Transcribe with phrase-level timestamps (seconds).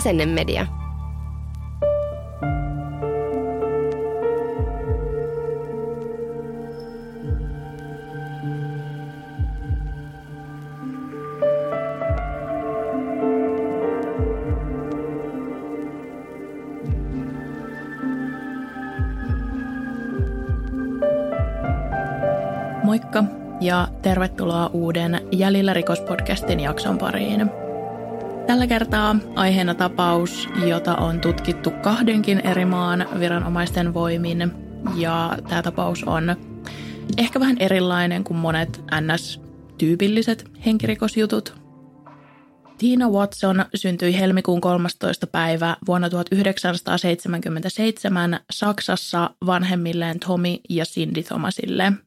[0.00, 0.66] Asennemedia.
[22.84, 23.24] Moikka
[23.60, 27.69] ja tervetuloa uuden Jäljellä rikospodcastin jakson pariin.
[28.50, 34.52] Tällä kertaa aiheena tapaus, jota on tutkittu kahdenkin eri maan viranomaisten voimin.
[34.96, 36.36] Ja tämä tapaus on
[37.18, 41.54] ehkä vähän erilainen kuin monet NS-tyypilliset henkirikosjutut.
[42.78, 45.26] Tina Watson syntyi helmikuun 13.
[45.26, 51.92] päivä vuonna 1977 Saksassa vanhemmilleen Tommy ja Cindy Thomasille–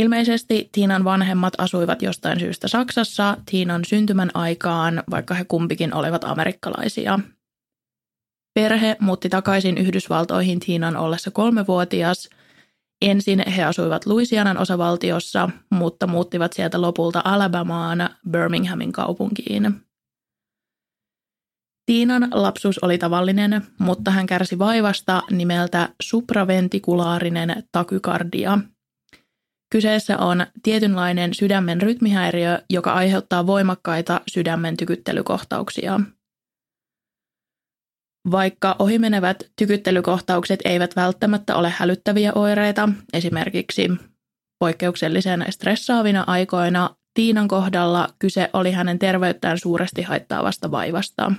[0.00, 7.18] Ilmeisesti Tiinan vanhemmat asuivat jostain syystä Saksassa Tiinan syntymän aikaan, vaikka he kumpikin olivat amerikkalaisia.
[8.54, 12.28] Perhe muutti takaisin Yhdysvaltoihin Tiinan ollessa kolmevuotias.
[13.02, 19.80] Ensin he asuivat Louisianan osavaltiossa, mutta muuttivat sieltä lopulta Alabamaan Birminghamin kaupunkiin.
[21.86, 28.58] Tiinan lapsuus oli tavallinen, mutta hän kärsi vaivasta nimeltä supraventikulaarinen takykardia–
[29.70, 36.00] Kyseessä on tietynlainen sydämen rytmihäiriö, joka aiheuttaa voimakkaita sydämen tykyttelykohtauksia.
[38.30, 43.90] Vaikka ohimenevät tykyttelykohtaukset eivät välttämättä ole hälyttäviä oireita, esimerkiksi
[44.58, 51.32] poikkeuksellisen stressaavina aikoina, Tiinan kohdalla kyse oli hänen terveyttään suuresti haittaavasta vaivasta–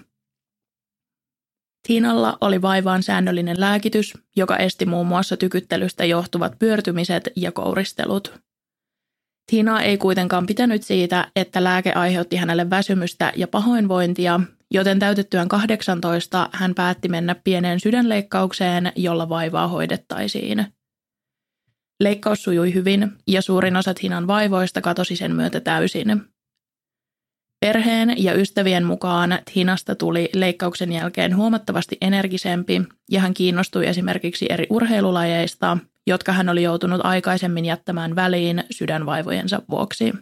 [1.88, 8.39] Tiinalla oli vaivaan säännöllinen lääkitys, joka esti muun muassa tykyttelystä johtuvat pyörtymiset ja kouristelut.
[9.52, 14.39] Tiina ei kuitenkaan pitänyt siitä, että lääke aiheutti hänelle väsymystä ja pahoinvointia,
[14.71, 20.65] joten täytettyään 18 hän päätti mennä pieneen sydänleikkaukseen, jolla vaivaa hoidettaisiin.
[21.99, 26.21] Leikkaus sujui hyvin ja suurin osa Tiinan vaivoista katosi sen myötä täysin.
[27.59, 32.81] Perheen ja ystävien mukaan Hinasta tuli leikkauksen jälkeen huomattavasti energisempi
[33.11, 40.13] ja hän kiinnostui esimerkiksi eri urheilulajeista, jotka hän oli joutunut aikaisemmin jättämään väliin sydänvaivojensa vuoksi.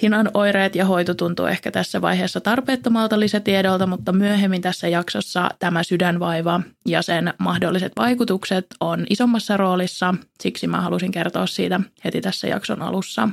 [0.00, 5.82] Tinan oireet ja hoito tuntuu ehkä tässä vaiheessa tarpeettomalta lisätiedolta, mutta myöhemmin tässä jaksossa tämä
[5.82, 12.48] sydänvaiva ja sen mahdolliset vaikutukset on isommassa roolissa, siksi mä halusin kertoa siitä heti tässä
[12.48, 13.28] jakson alussa.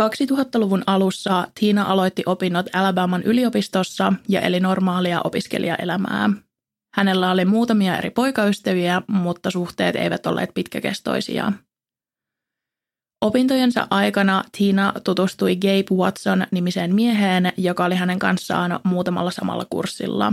[0.00, 6.30] 2000-luvun alussa Tiina aloitti opinnot Alabaman yliopistossa ja eli normaalia opiskelijaelämää.
[6.94, 11.52] Hänellä oli muutamia eri poikaystäviä, mutta suhteet eivät olleet pitkäkestoisia.
[13.20, 20.32] Opintojensa aikana Tiina tutustui Gabe Watson-nimiseen mieheen, joka oli hänen kanssaan muutamalla samalla kurssilla.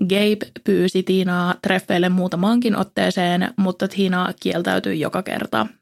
[0.00, 5.66] Gabe pyysi Tiinaa treffeille muutamaankin otteeseen, mutta Tiina kieltäytyi joka kerta–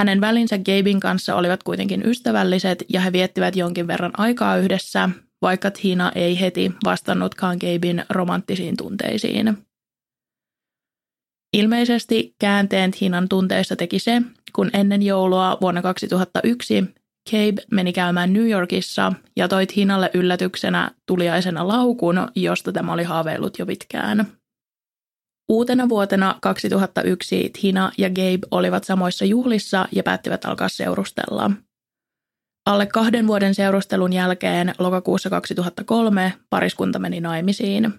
[0.00, 5.08] hänen välinsä Gabein kanssa olivat kuitenkin ystävälliset ja he viettivät jonkin verran aikaa yhdessä,
[5.42, 9.58] vaikka Tina ei heti vastannutkaan Gabein romanttisiin tunteisiin.
[11.52, 14.22] Ilmeisesti käänteen Tinan tunteissa teki se,
[14.52, 16.74] kun ennen joulua vuonna 2001
[17.30, 23.58] Gabe meni käymään New Yorkissa ja toi Tinalle yllätyksenä tuliaisena laukun, josta tämä oli haaveillut
[23.58, 24.39] jo pitkään.
[25.50, 31.50] Uutena vuotena 2001 Tina ja Gabe olivat samoissa juhlissa ja päättivät alkaa seurustella.
[32.66, 37.94] Alle kahden vuoden seurustelun jälkeen lokakuussa 2003 pariskunta meni naimisiin.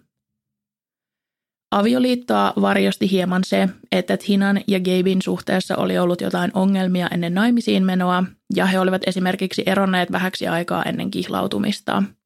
[1.71, 7.85] Avioliittoa varjosti hieman se, että Tinan ja Gabein suhteessa oli ollut jotain ongelmia ennen naimisiin
[7.85, 8.23] menoa
[8.55, 12.03] ja he olivat esimerkiksi eronneet vähäksi aikaa ennen kihlautumista–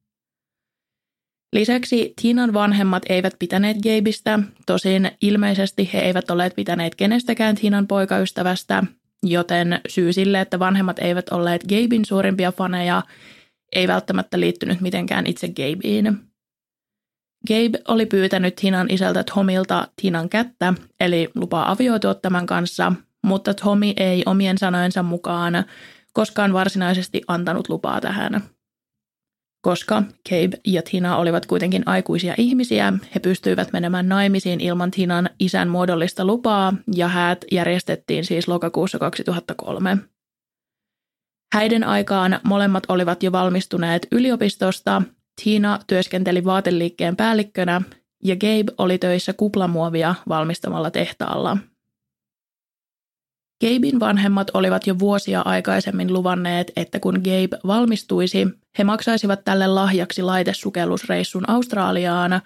[1.52, 8.84] Lisäksi Tiinan vanhemmat eivät pitäneet Gabeista, tosin ilmeisesti he eivät olleet pitäneet kenestäkään Tiinan poikaystävästä,
[9.22, 13.02] joten syy sille, että vanhemmat eivät olleet Gabein suurimpia faneja,
[13.74, 16.20] ei välttämättä liittynyt mitenkään itse Gabeen.
[17.48, 22.92] Gabe oli pyytänyt Tinan isältä Tomilta Tinan kättä, eli lupaa avioitua tämän kanssa,
[23.24, 25.64] mutta Tommy ei omien sanojensa mukaan
[26.12, 28.42] koskaan varsinaisesti antanut lupaa tähän–
[29.66, 35.68] koska Cabe ja Tina olivat kuitenkin aikuisia ihmisiä, he pystyivät menemään naimisiin ilman Tinan isän
[35.68, 39.98] muodollista lupaa ja häät järjestettiin siis lokakuussa 2003.
[41.54, 45.02] Häiden aikaan molemmat olivat jo valmistuneet yliopistosta,
[45.44, 47.82] Tina työskenteli vaateliikkeen päällikkönä
[48.24, 51.56] ja Gabe oli töissä kuplamuovia valmistamalla tehtaalla–
[53.60, 58.46] Gabein vanhemmat olivat jo vuosia aikaisemmin luvanneet, että kun Gabe valmistuisi,
[58.78, 62.40] he maksaisivat tälle lahjaksi laitesukellusreissun Australiaan,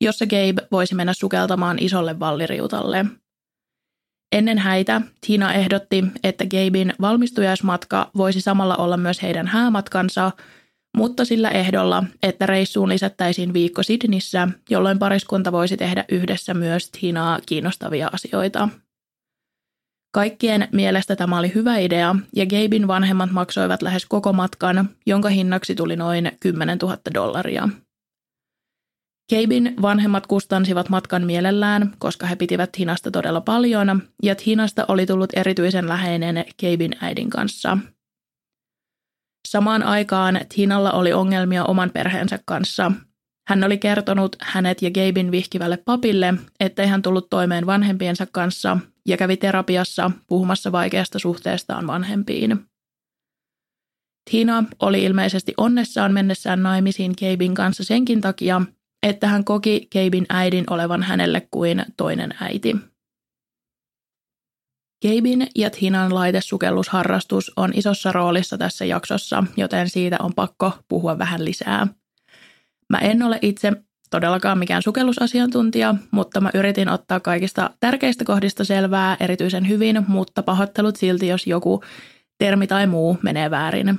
[0.00, 3.06] jossa Gabe voisi mennä sukeltamaan isolle valliriutalle.
[4.32, 10.30] Ennen häitä Tina ehdotti, että Gabein valmistujaismatka voisi samalla olla myös heidän häämatkansa,
[10.96, 17.38] mutta sillä ehdolla, että reissuun lisättäisiin viikko Sydnissä, jolloin pariskunta voisi tehdä yhdessä myös Tinaa
[17.46, 18.68] kiinnostavia asioita.
[20.12, 25.74] Kaikkien mielestä tämä oli hyvä idea ja Gabein vanhemmat maksoivat lähes koko matkan, jonka hinnaksi
[25.74, 27.68] tuli noin 10 000 dollaria.
[29.30, 35.30] Gabein vanhemmat kustansivat matkan mielellään, koska he pitivät Hinasta todella paljon, ja Hinasta oli tullut
[35.36, 37.78] erityisen läheinen Gabein äidin kanssa.
[39.48, 42.92] Samaan aikaan Tinalla oli ongelmia oman perheensä kanssa.
[43.50, 49.16] Hän oli kertonut hänet ja Gabein vihkivälle papille, ettei hän tullut toimeen vanhempiensa kanssa ja
[49.16, 52.66] kävi terapiassa puhumassa vaikeasta suhteestaan vanhempiin.
[54.30, 58.62] Tina oli ilmeisesti onnessaan mennessään naimisiin Gabein kanssa senkin takia,
[59.02, 62.76] että hän koki Gabein äidin olevan hänelle kuin toinen äiti.
[65.02, 71.44] Gabein ja Tinan laitesukellusharrastus on isossa roolissa tässä jaksossa, joten siitä on pakko puhua vähän
[71.44, 71.99] lisää.
[72.90, 73.72] Mä en ole itse
[74.10, 80.96] todellakaan mikään sukellusasiantuntija, mutta mä yritin ottaa kaikista tärkeistä kohdista selvää erityisen hyvin, mutta pahoittelut
[80.96, 81.82] silti, jos joku
[82.38, 83.98] termi tai muu menee väärin.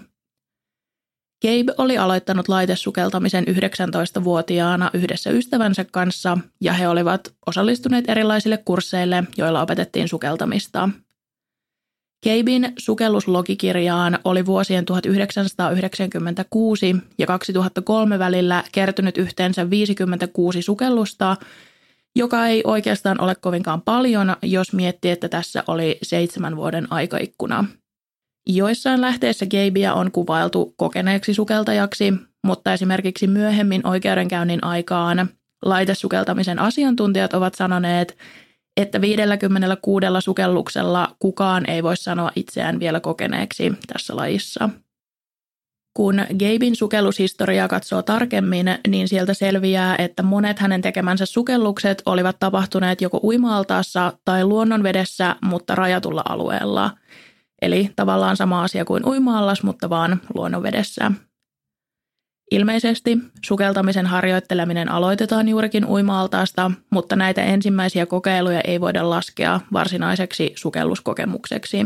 [1.42, 9.62] Gabe oli aloittanut laitesukeltamisen 19-vuotiaana yhdessä ystävänsä kanssa ja he olivat osallistuneet erilaisille kursseille, joilla
[9.62, 10.90] opetettiin sukeltamista.
[12.24, 21.38] Gabein sukelluslogikirjaan oli vuosien 1996 ja 2003 välillä kertynyt yhteensä 56 sukellusta,
[22.16, 27.66] joka ei oikeastaan ole kovinkaan paljon, jos miettii, että tässä oli seitsemän vuoden aikaikkuna–
[28.48, 32.14] Joissain lähteissä Gabea on kuvailtu kokeneeksi sukeltajaksi,
[32.44, 35.30] mutta esimerkiksi myöhemmin oikeudenkäynnin aikaan
[35.66, 38.18] laitesukeltamisen asiantuntijat ovat sanoneet,
[38.78, 44.70] että 56 sukelluksella kukaan ei voi sanoa itseään vielä kokeneeksi tässä lajissa.
[45.94, 53.02] Kun Gabein sukellushistoriaa katsoo tarkemmin, niin sieltä selviää, että monet hänen tekemänsä sukellukset olivat tapahtuneet
[53.02, 56.92] joko uimaaltaassa tai luonnonvedessä, mutta rajatulla alueella–
[57.62, 61.12] Eli tavallaan sama asia kuin uimaallas, mutta vaan luonnonvedessä.
[62.52, 71.86] Ilmeisesti sukeltamisen harjoitteleminen aloitetaan juurikin uimaaltaasta, mutta näitä ensimmäisiä kokeiluja ei voida laskea varsinaiseksi sukelluskokemukseksi.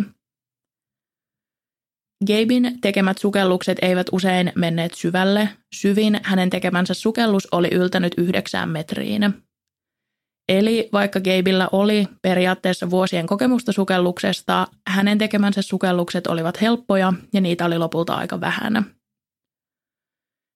[2.28, 5.50] Gabein tekemät sukellukset eivät usein menneet syvälle.
[5.76, 9.22] Syvin hänen tekemänsä sukellus oli yltänyt yhdeksään metriin.
[10.50, 17.66] Eli vaikka Gabella oli periaatteessa vuosien kokemusta sukelluksesta, hänen tekemänsä sukellukset olivat helppoja ja niitä
[17.66, 18.95] oli lopulta aika vähän.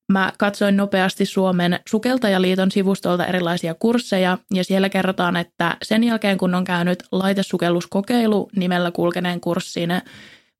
[0.09, 6.55] Mä katsoin nopeasti Suomen Sukeltajaliiton sivustolta erilaisia kursseja ja siellä kerrotaan, että sen jälkeen kun
[6.55, 9.89] on käynyt laitesukelluskokeilu nimellä kulkeneen kurssin,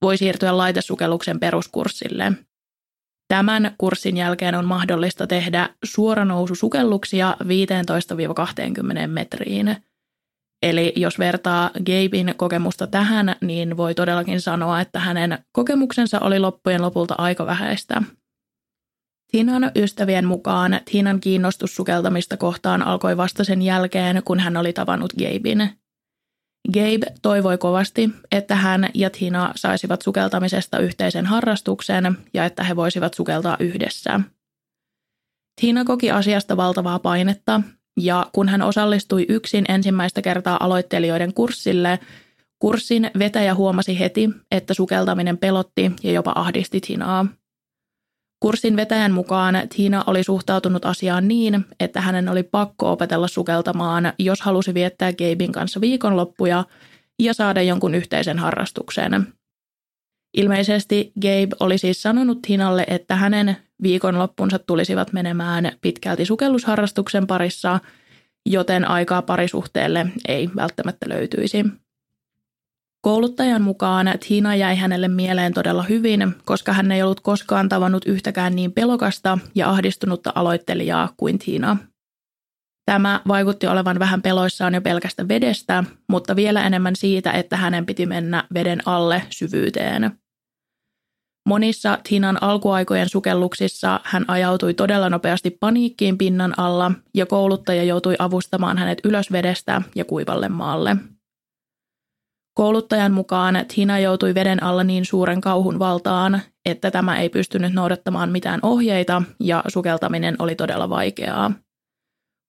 [0.01, 2.31] voi siirtyä laitesukelluksen peruskurssille–
[3.29, 9.75] Tämän kurssin jälkeen on mahdollista tehdä suoranoususukelluksia 15-20 metriin.
[10.63, 16.81] Eli jos vertaa Gabein kokemusta tähän, niin voi todellakin sanoa, että hänen kokemuksensa oli loppujen
[16.81, 18.01] lopulta aika vähäistä.
[19.31, 25.13] Tinan ystävien mukaan Tinan kiinnostus sukeltamista kohtaan alkoi vasta sen jälkeen, kun hän oli tavannut
[25.13, 25.69] Gabein.
[26.73, 33.13] Gabe toivoi kovasti, että hän ja Tina saisivat sukeltamisesta yhteisen harrastuksen ja että he voisivat
[33.13, 34.19] sukeltaa yhdessä.
[35.61, 37.61] Tina koki asiasta valtavaa painetta
[37.99, 41.99] ja kun hän osallistui yksin ensimmäistä kertaa aloittelijoiden kurssille,
[42.59, 47.25] kurssin vetäjä huomasi heti, että sukeltaminen pelotti ja jopa ahdisti Tinaa.
[48.39, 54.41] Kurssin vetäjän mukaan Tiina oli suhtautunut asiaan niin, että hänen oli pakko opetella sukeltamaan, jos
[54.41, 56.63] halusi viettää Gabein kanssa viikonloppuja
[57.19, 59.27] ja saada jonkun yhteisen harrastuksen.
[60.37, 67.79] Ilmeisesti Gabe oli siis sanonut Tiinalle, että hänen viikonloppunsa tulisivat menemään pitkälti sukellusharrastuksen parissa,
[68.45, 71.65] joten aikaa parisuhteelle ei välttämättä löytyisi.
[73.01, 78.55] Kouluttajan mukaan Tina jäi hänelle mieleen todella hyvin, koska hän ei ollut koskaan tavannut yhtäkään
[78.55, 81.77] niin pelokasta ja ahdistunutta aloittelijaa kuin Tina.
[82.85, 88.05] Tämä vaikutti olevan vähän peloissaan jo pelkästä vedestä, mutta vielä enemmän siitä, että hänen piti
[88.05, 90.11] mennä veden alle syvyyteen.
[91.49, 98.77] Monissa Tinan alkuaikojen sukelluksissa hän ajautui todella nopeasti paniikkiin pinnan alla ja kouluttaja joutui avustamaan
[98.77, 100.97] hänet ylös vedestä ja kuivalle maalle–
[102.59, 108.31] Kouluttajan mukaan Tina joutui veden alla niin suuren kauhun valtaan, että tämä ei pystynyt noudattamaan
[108.31, 111.51] mitään ohjeita ja sukeltaminen oli todella vaikeaa.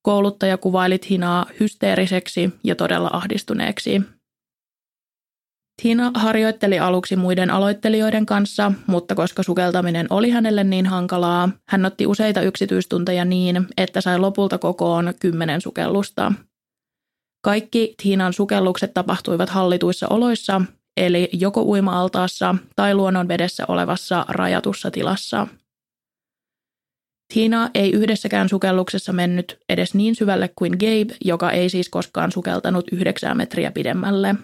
[0.01, 4.01] Kouluttaja kuvaili Tinaa hysteeriseksi ja todella ahdistuneeksi.
[5.81, 12.07] Tina harjoitteli aluksi muiden aloittelijoiden kanssa, mutta koska sukeltaminen oli hänelle niin hankalaa, hän otti
[12.07, 16.31] useita yksityistunteja niin, että sai lopulta kokoon kymmenen sukellusta.
[17.43, 20.61] Kaikki Tiinan sukellukset tapahtuivat hallituissa oloissa,
[20.97, 25.47] eli joko uima-altaassa tai luonnonvedessä olevassa rajatussa tilassa.
[27.33, 32.85] Tina ei yhdessäkään sukelluksessa mennyt edes niin syvälle kuin Gabe, joka ei siis koskaan sukeltanut
[32.91, 34.35] yhdeksää metriä pidemmälle.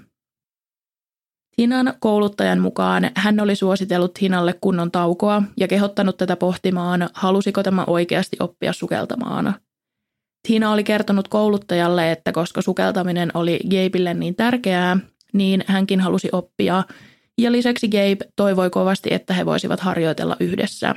[1.55, 7.83] Tinan kouluttajan mukaan hän oli suositellut Tinalle kunnon taukoa ja kehottanut tätä pohtimaan, halusiko tämä
[7.87, 9.53] oikeasti oppia sukeltamaan–
[10.47, 14.97] Tina oli kertonut kouluttajalle, että koska sukeltaminen oli Gabeille niin tärkeää,
[15.33, 16.83] niin hänkin halusi oppia.
[17.37, 20.95] Ja lisäksi Gabe toivoi kovasti, että he voisivat harjoitella yhdessä.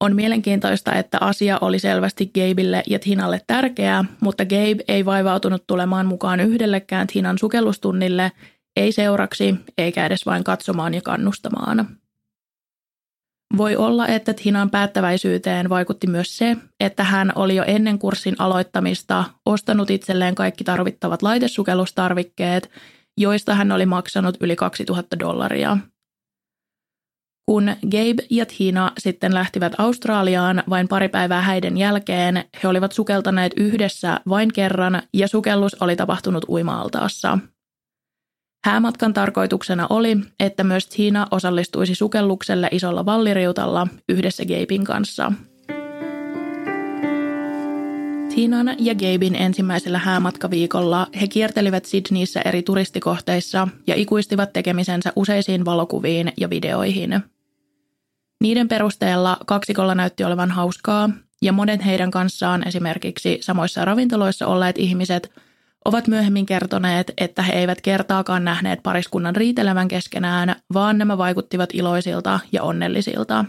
[0.00, 6.06] On mielenkiintoista, että asia oli selvästi Gabeille ja Tinalle tärkeää, mutta Gabe ei vaivautunut tulemaan
[6.06, 8.32] mukaan yhdellekään Tinan sukellustunnille,
[8.76, 11.88] ei seuraksi eikä edes vain katsomaan ja kannustamaan.
[13.56, 19.24] Voi olla, että Tinan päättäväisyyteen vaikutti myös se, että hän oli jo ennen kurssin aloittamista
[19.46, 22.70] ostanut itselleen kaikki tarvittavat laitesukellustarvikkeet,
[23.18, 25.78] joista hän oli maksanut yli 2000 dollaria.
[27.46, 33.52] Kun Gabe ja Tina sitten lähtivät Australiaan vain pari päivää häiden jälkeen, he olivat sukeltaneet
[33.56, 37.38] yhdessä vain kerran ja sukellus oli tapahtunut uimaaltaassa–
[38.66, 45.32] Häämatkan tarkoituksena oli, että myös Tina osallistuisi sukellukselle isolla valliriutalla yhdessä Gabein kanssa.
[48.34, 56.32] Tinan ja Gabein ensimmäisellä häämatkaviikolla he kiertelivät Sydneyssä eri turistikohteissa ja ikuistivat tekemisensä useisiin valokuviin
[56.36, 57.20] ja videoihin.
[58.40, 61.10] Niiden perusteella kaksikolla näytti olevan hauskaa
[61.42, 65.30] ja monet heidän kanssaan esimerkiksi samoissa ravintoloissa olleet ihmiset–
[65.86, 72.40] ovat myöhemmin kertoneet, että he eivät kertaakaan nähneet pariskunnan riitelevän keskenään, vaan nämä vaikuttivat iloisilta
[72.52, 73.44] ja onnellisilta.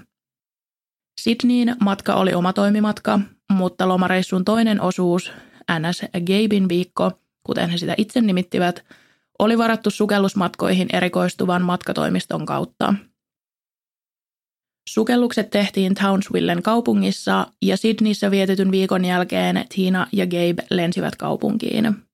[1.21, 3.19] Sydneyin matka oli oma toimimatka,
[3.51, 5.31] mutta lomareissun toinen osuus,
[5.79, 7.11] NS Gabein viikko,
[7.43, 8.85] kuten he sitä itse nimittivät,
[9.39, 12.93] oli varattu sukellusmatkoihin erikoistuvan matkatoimiston kautta.
[14.89, 22.06] Sukellukset tehtiin Townsvillen kaupungissa ja Sydneyssä vietetyn viikon jälkeen Tina ja Gabe lensivät kaupunkiin.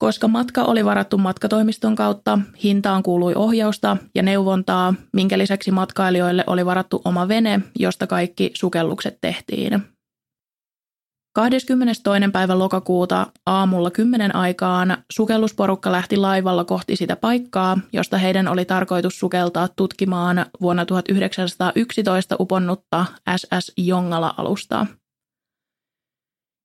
[0.00, 6.66] Koska matka oli varattu matkatoimiston kautta, hintaan kuului ohjausta ja neuvontaa, minkä lisäksi matkailijoille oli
[6.66, 9.82] varattu oma vene, josta kaikki sukellukset tehtiin.
[11.34, 12.02] 22.
[12.32, 19.18] päivä lokakuuta aamulla 10 aikaan sukellusporukka lähti laivalla kohti sitä paikkaa, josta heidän oli tarkoitus
[19.18, 24.86] sukeltaa tutkimaan vuonna 1911 uponnutta SS Jongala-alusta–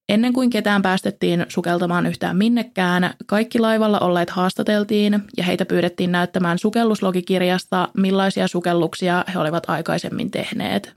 [0.09, 6.59] Ennen kuin ketään päästettiin sukeltamaan yhtään minnekään, kaikki laivalla olleet haastateltiin ja heitä pyydettiin näyttämään
[6.59, 10.93] sukelluslogikirjasta, millaisia sukelluksia he olivat aikaisemmin tehneet.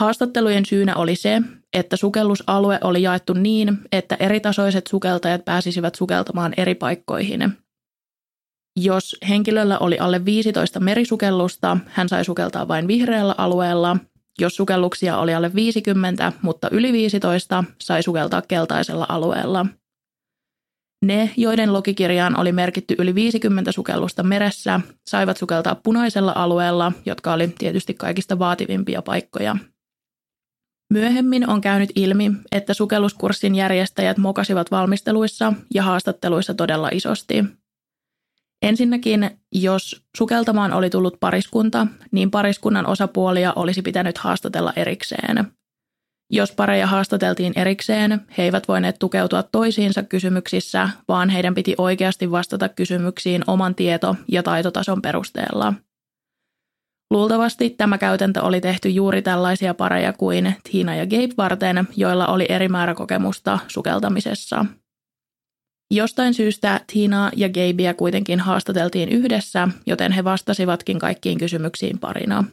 [0.00, 6.74] Haastattelujen syynä oli se, että sukellusalue oli jaettu niin, että eritasoiset sukeltajat pääsisivät sukeltamaan eri
[6.74, 7.52] paikkoihin.
[8.76, 13.96] Jos henkilöllä oli alle 15 merisukellusta, hän sai sukeltaa vain vihreällä alueella–
[14.40, 19.66] jos sukelluksia oli alle 50, mutta yli 15, sai sukeltaa keltaisella alueella.
[21.04, 27.48] Ne, joiden logikirjaan oli merkitty yli 50 sukellusta meressä, saivat sukeltaa punaisella alueella, jotka oli
[27.58, 29.56] tietysti kaikista vaativimpia paikkoja.
[30.92, 37.44] Myöhemmin on käynyt ilmi, että sukelluskurssin järjestäjät mokasivat valmisteluissa ja haastatteluissa todella isosti–
[38.62, 45.52] Ensinnäkin, jos sukeltamaan oli tullut pariskunta, niin pariskunnan osapuolia olisi pitänyt haastatella erikseen.
[46.30, 52.68] Jos pareja haastateltiin erikseen, he eivät voineet tukeutua toisiinsa kysymyksissä, vaan heidän piti oikeasti vastata
[52.68, 55.74] kysymyksiin oman tieto- ja taitotason perusteella.
[57.10, 62.46] Luultavasti tämä käytäntö oli tehty juuri tällaisia pareja kuin Tina ja Gabe varten, joilla oli
[62.48, 64.64] eri määrä kokemusta sukeltamisessa–
[65.94, 72.44] Jostain syystä Tina ja Gabea kuitenkin haastateltiin yhdessä, joten he vastasivatkin kaikkiin kysymyksiin parina.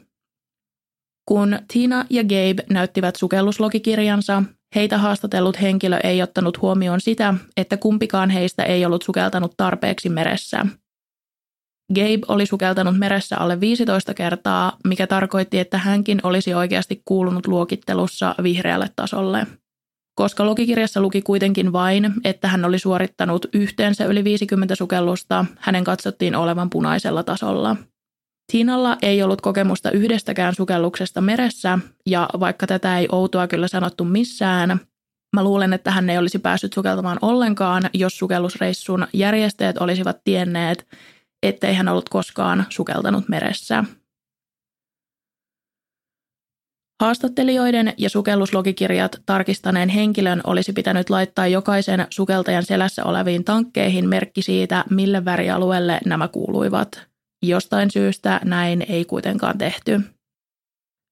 [1.28, 4.42] Kun Tina ja Gabe näyttivät sukelluslogikirjansa,
[4.74, 10.66] heitä haastatellut henkilö ei ottanut huomioon sitä, että kumpikaan heistä ei ollut sukeltanut tarpeeksi meressä.
[11.94, 18.34] Gabe oli sukeltanut meressä alle 15 kertaa, mikä tarkoitti, että hänkin olisi oikeasti kuulunut luokittelussa
[18.42, 19.46] vihreälle tasolle–
[20.20, 26.34] Koska logikirjassa luki kuitenkin vain, että hän oli suorittanut yhteensä yli 50 sukellusta, hänen katsottiin
[26.34, 27.76] olevan punaisella tasolla.
[28.52, 34.80] Tiinalla ei ollut kokemusta yhdestäkään sukelluksesta meressä, ja vaikka tätä ei outoa kyllä sanottu missään,
[35.36, 40.86] mä luulen, että hän ei olisi päässyt sukeltamaan ollenkaan, jos sukellusreissun järjestäjät olisivat tienneet,
[41.42, 43.84] ettei hän ollut koskaan sukeltanut meressä.
[47.00, 54.84] Haastattelijoiden ja sukelluslogikirjat tarkistaneen henkilön olisi pitänyt laittaa jokaisen sukeltajan selässä oleviin tankkeihin merkki siitä,
[54.90, 57.06] mille värialueelle nämä kuuluivat.
[57.42, 60.00] Jostain syystä näin ei kuitenkaan tehty.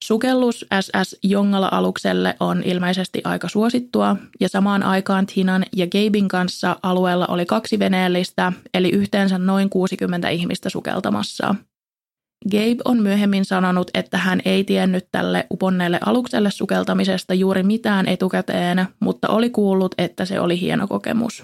[0.03, 7.27] Sukellus SS Jongala-alukselle on ilmeisesti aika suosittua, ja samaan aikaan Tinan ja Gabin kanssa alueella
[7.27, 11.55] oli kaksi veneellistä, eli yhteensä noin 60 ihmistä sukeltamassa–
[12.51, 18.87] Gabe on myöhemmin sanonut, että hän ei tiennyt tälle uponneelle alukselle sukeltamisesta juuri mitään etukäteen,
[18.99, 21.43] mutta oli kuullut, että se oli hieno kokemus.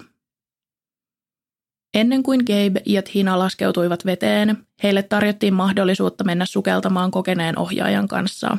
[1.94, 8.58] Ennen kuin Gabe ja Tina laskeutuivat veteen, heille tarjottiin mahdollisuutta mennä sukeltamaan kokeneen ohjaajan kanssa.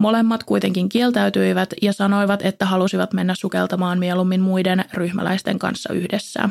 [0.00, 6.48] Molemmat kuitenkin kieltäytyivät ja sanoivat, että halusivat mennä sukeltamaan mieluummin muiden ryhmäläisten kanssa yhdessä.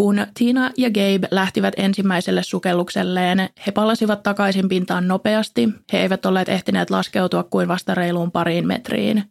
[0.00, 5.68] Kun Tina ja Gabe lähtivät ensimmäiselle sukellukselleen, he palasivat takaisin pintaan nopeasti.
[5.92, 9.24] He eivät olleet ehtineet laskeutua kuin vasta reiluun pariin metriin.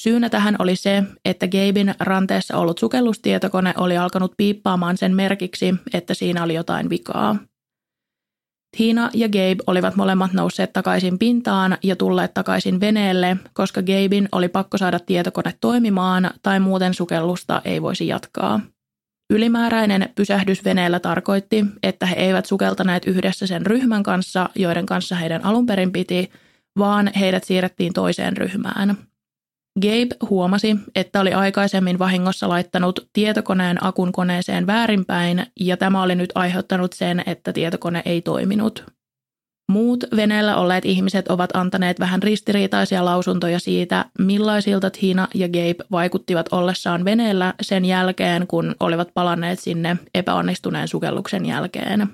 [0.00, 6.14] Syynä tähän oli se, että Gabein ranteessa ollut sukellustietokone oli alkanut piippaamaan sen merkiksi, että
[6.14, 7.36] siinä oli jotain vikaa.
[8.76, 14.48] Tina ja Gabe olivat molemmat nousseet takaisin pintaan ja tulleet takaisin veneelle, koska Gabein oli
[14.48, 18.60] pakko saada tietokone toimimaan tai muuten sukellusta ei voisi jatkaa.
[19.30, 25.44] Ylimääräinen pysähdys veneellä tarkoitti, että he eivät sukeltaneet yhdessä sen ryhmän kanssa, joiden kanssa heidän
[25.44, 26.30] alun perin piti,
[26.78, 28.96] vaan heidät siirrettiin toiseen ryhmään.
[29.80, 36.32] Gabe huomasi, että oli aikaisemmin vahingossa laittanut tietokoneen akun koneeseen väärinpäin, ja tämä oli nyt
[36.34, 38.95] aiheuttanut sen, että tietokone ei toiminut.
[39.72, 46.52] Muut veneellä olleet ihmiset ovat antaneet vähän ristiriitaisia lausuntoja siitä, millaisilta Tina ja Gabe vaikuttivat
[46.52, 52.08] ollessaan veneellä sen jälkeen, kun olivat palanneet sinne epäonnistuneen sukelluksen jälkeen.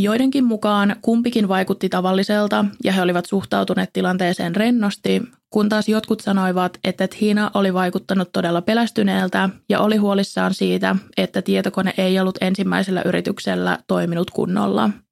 [0.00, 6.78] Joidenkin mukaan kumpikin vaikutti tavalliselta ja he olivat suhtautuneet tilanteeseen rennosti, kun taas jotkut sanoivat,
[6.84, 13.02] että Tina oli vaikuttanut todella pelästyneeltä ja oli huolissaan siitä, että tietokone ei ollut ensimmäisellä
[13.04, 14.90] yrityksellä toiminut kunnolla–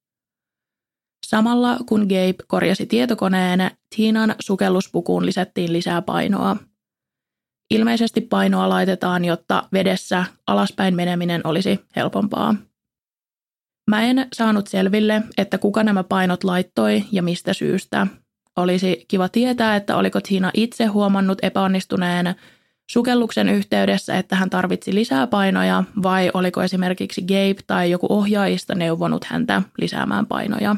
[1.34, 6.56] Samalla kun Gabe korjasi tietokoneen, Tiinan sukelluspukuun lisättiin lisää painoa.
[7.70, 12.54] Ilmeisesti painoa laitetaan, jotta vedessä alaspäin meneminen olisi helpompaa.
[13.90, 18.06] Mä en saanut selville, että kuka nämä painot laittoi ja mistä syystä.
[18.56, 22.34] Olisi kiva tietää, että oliko Tiina itse huomannut epäonnistuneen
[22.90, 29.24] sukelluksen yhteydessä, että hän tarvitsi lisää painoja, vai oliko esimerkiksi Gabe tai joku ohjaajista neuvonut
[29.24, 30.76] häntä lisäämään painoja.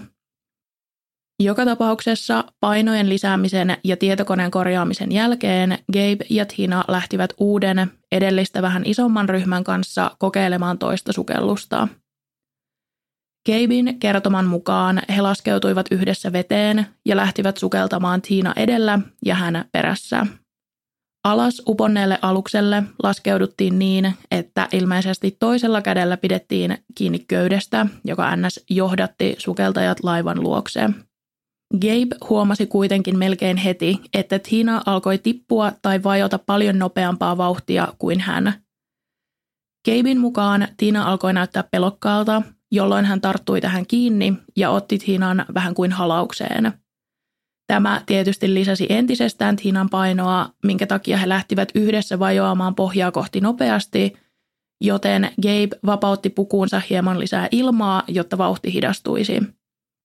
[1.43, 8.83] Joka tapauksessa painojen lisäämisen ja tietokoneen korjaamisen jälkeen Gabe ja Tina lähtivät uuden, edellistä vähän
[8.87, 11.89] isomman ryhmän kanssa kokeilemaan toista sukellusta.
[13.47, 20.27] Gabein kertoman mukaan he laskeutuivat yhdessä veteen ja lähtivät sukeltamaan Tina edellä ja hän perässä.
[21.25, 28.65] Alas uponneelle alukselle laskeuduttiin niin, että ilmeisesti toisella kädellä pidettiin kiinni köydestä, joka ns.
[28.71, 30.91] johdatti sukeltajat laivan luokse.
[31.75, 38.21] Gabe huomasi kuitenkin melkein heti, että Tina alkoi tippua tai vajota paljon nopeampaa vauhtia kuin
[38.21, 38.53] hän.
[39.87, 45.75] Gabein mukaan Tina alkoi näyttää pelokkaalta, jolloin hän tarttui tähän kiinni ja otti Tinan vähän
[45.75, 46.73] kuin halaukseen.
[47.67, 54.13] Tämä tietysti lisäsi entisestään Tinan painoa, minkä takia he lähtivät yhdessä vajoamaan pohjaa kohti nopeasti,
[54.81, 59.43] joten Gabe vapautti pukuunsa hieman lisää ilmaa, jotta vauhti hidastuisi.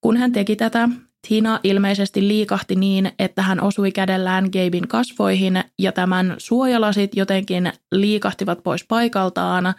[0.02, 0.89] Kun hän teki tätä,
[1.27, 8.63] Tina ilmeisesti liikahti niin, että hän osui kädellään Gabein kasvoihin ja tämän suojalasit jotenkin liikahtivat
[8.63, 9.73] pois paikaltaan,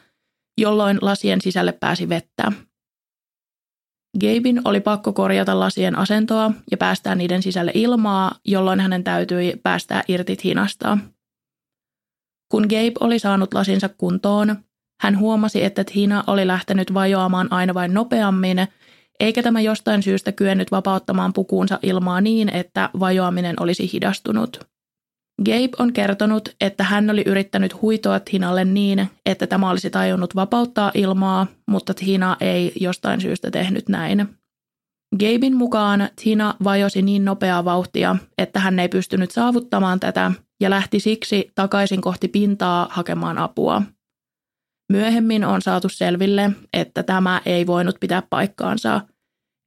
[0.59, 2.53] jolloin lasien sisälle pääsi vettä.
[4.21, 10.03] Gabein oli pakko korjata lasien asentoa ja päästää niiden sisälle ilmaa, jolloin hänen täytyi päästää
[10.09, 10.99] irti Tinasta.
[12.51, 14.57] Kun Gabe oli saanut lasinsa kuntoon,
[15.01, 18.59] hän huomasi, että Tina oli lähtenyt vajoamaan aina vain nopeammin–
[19.21, 24.61] eikä tämä jostain syystä kyennyt vapauttamaan pukuunsa ilmaa niin, että vajoaminen olisi hidastunut.
[25.45, 30.91] Gabe on kertonut, että hän oli yrittänyt huitoa Tinalle niin, että tämä olisi tajunnut vapauttaa
[30.95, 34.29] ilmaa, mutta Tina ei jostain syystä tehnyt näin.
[35.19, 41.01] Gabein mukaan Tina vajosi niin nopeaa vauhtia, että hän ei pystynyt saavuttamaan tätä, ja lähti
[41.01, 43.83] siksi takaisin kohti pintaa hakemaan apua.
[44.93, 49.01] Myöhemmin on saatu selville, että tämä ei voinut pitää paikkaansa.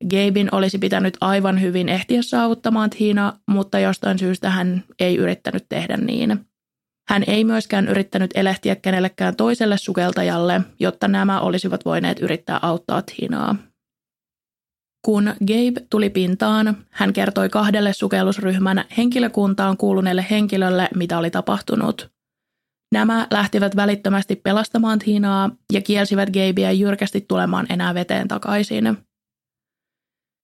[0.04, 5.98] Gabein olisi pitänyt aivan hyvin ehtiä saavuttamaan Tiina, mutta jostain syystä hän ei yrittänyt tehdä
[5.98, 6.46] niin.
[7.10, 13.56] Hän ei myöskään yrittänyt elehtiä kenellekään toiselle sukeltajalle, jotta nämä olisivat voineet yrittää auttaa Tiinaa.
[15.06, 22.15] Kun Gabe tuli pintaan, hän kertoi kahdelle sukellusryhmän henkilökuntaan kuuluneelle henkilölle, mitä oli tapahtunut.
[22.96, 28.98] Nämä lähtivät välittömästi pelastamaan Tiinaa ja kielsivät Gabea jyrkästi tulemaan enää veteen takaisin.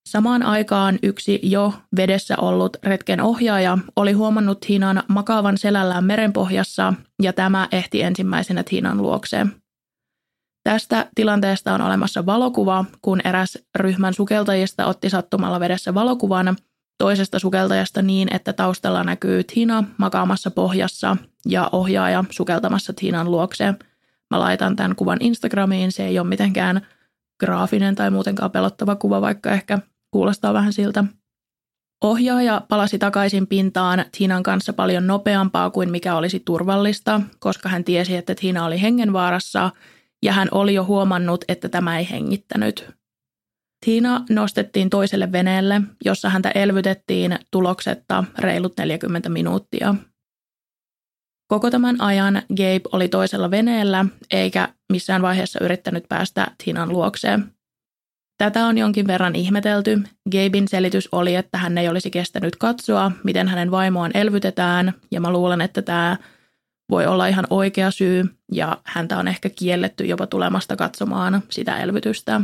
[0.09, 7.33] Samaan aikaan yksi jo vedessä ollut retken ohjaaja oli huomannut Tiinan makaavan selällään merenpohjassa ja
[7.33, 9.55] tämä ehti ensimmäisenä Tiinan luokseen.
[10.63, 16.55] Tästä tilanteesta on olemassa valokuva, kun eräs ryhmän sukeltajista otti sattumalla vedessä valokuvan
[17.01, 23.79] toisesta sukeltajasta niin, että taustalla näkyy Tina makaamassa pohjassa ja ohjaaja sukeltamassa Tinan luokseen.
[24.29, 26.81] Mä laitan tämän kuvan Instagramiin, se ei ole mitenkään
[27.39, 29.79] graafinen tai muutenkaan pelottava kuva, vaikka ehkä
[30.11, 31.03] kuulostaa vähän siltä.
[32.03, 38.15] Ohjaaja palasi takaisin pintaan Tinan kanssa paljon nopeampaa kuin mikä olisi turvallista, koska hän tiesi,
[38.15, 39.71] että Tina oli hengenvaarassa
[40.23, 43.00] ja hän oli jo huomannut, että tämä ei hengittänyt.
[43.85, 49.95] Tiina nostettiin toiselle veneelle, jossa häntä elvytettiin tuloksetta reilut 40 minuuttia.
[51.47, 57.53] Koko tämän ajan Gabe oli toisella veneellä eikä missään vaiheessa yrittänyt päästä Tiinan luokseen.
[58.37, 60.01] Tätä on jonkin verran ihmetelty.
[60.31, 65.31] Gabein selitys oli, että hän ei olisi kestänyt katsoa, miten hänen vaimoaan elvytetään, ja mä
[65.31, 66.17] luulen, että tämä
[66.89, 72.41] voi olla ihan oikea syy, ja häntä on ehkä kielletty jopa tulemasta katsomaan sitä elvytystä.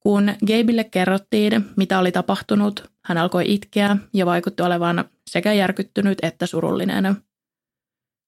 [0.00, 6.46] Kun Gabeille kerrottiin, mitä oli tapahtunut, hän alkoi itkeä ja vaikutti olevan sekä järkyttynyt että
[6.46, 7.16] surullinen.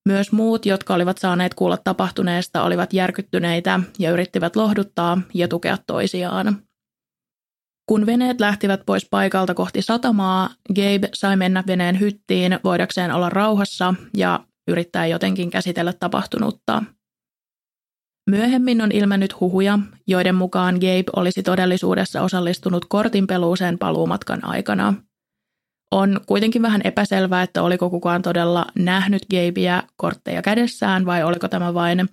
[0.08, 6.62] Myös muut, jotka olivat saaneet kuulla tapahtuneesta, olivat järkyttyneitä ja yrittivät lohduttaa ja tukea toisiaan.
[7.88, 13.94] Kun veneet lähtivät pois paikalta kohti satamaa, Gabe sai mennä veneen hyttiin voidakseen olla rauhassa
[14.16, 16.82] ja yrittää jotenkin käsitellä tapahtunutta.
[18.28, 24.94] Myöhemmin on ilmennyt huhuja, joiden mukaan Gabe olisi todellisuudessa osallistunut kortinpeluuseen paluumatkan aikana–
[25.90, 31.74] on kuitenkin vähän epäselvää, että oliko kukaan todella nähnyt Gabeä kortteja kädessään vai oliko tämä
[31.74, 32.08] vain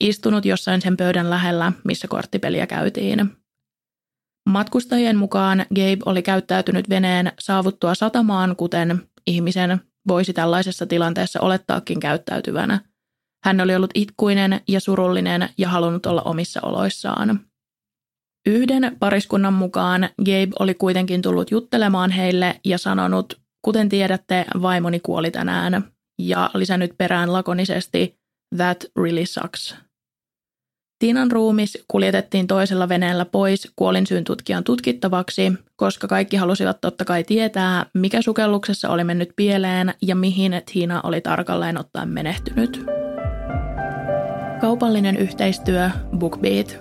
[0.00, 3.30] istunut jossain sen pöydän lähellä, missä korttipeliä käytiin.
[4.48, 12.80] Matkustajien mukaan Gabe oli käyttäytynyt veneen saavuttua satamaan, kuten ihmisen voisi tällaisessa tilanteessa olettaakin käyttäytyvänä.
[13.44, 17.40] Hän oli ollut itkuinen ja surullinen ja halunnut olla omissa oloissaan.
[18.46, 25.30] Yhden pariskunnan mukaan Gabe oli kuitenkin tullut juttelemaan heille ja sanonut, kuten tiedätte, vaimoni kuoli
[25.30, 25.84] tänään,
[26.18, 28.16] ja lisännyt perään lakonisesti,
[28.56, 29.76] that really sucks.
[30.98, 37.86] Tiinan ruumis kuljetettiin toisella veneellä pois kuolinsyyn tutkijan tutkittavaksi, koska kaikki halusivat totta kai tietää,
[37.94, 42.84] mikä sukelluksessa oli mennyt pieleen ja mihin Tiina oli tarkalleen ottaen menehtynyt.
[44.60, 46.78] Kaupallinen yhteistyö BookBeat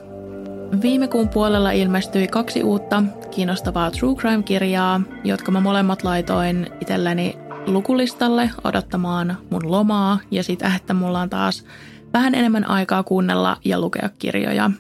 [0.82, 8.50] Viime kuun puolella ilmestyi kaksi uutta kiinnostavaa True Crime-kirjaa, jotka mä molemmat laitoin itselleni lukulistalle
[8.64, 11.66] odottamaan mun lomaa ja sitä, että mulla on taas
[12.14, 14.72] vähän enemmän aikaa kuunnella ja lukea kirjoja.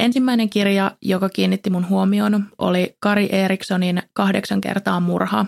[0.00, 5.46] Ensimmäinen kirja, joka kiinnitti mun huomioon, oli Kari Erikssonin Kahdeksan kertaa murha.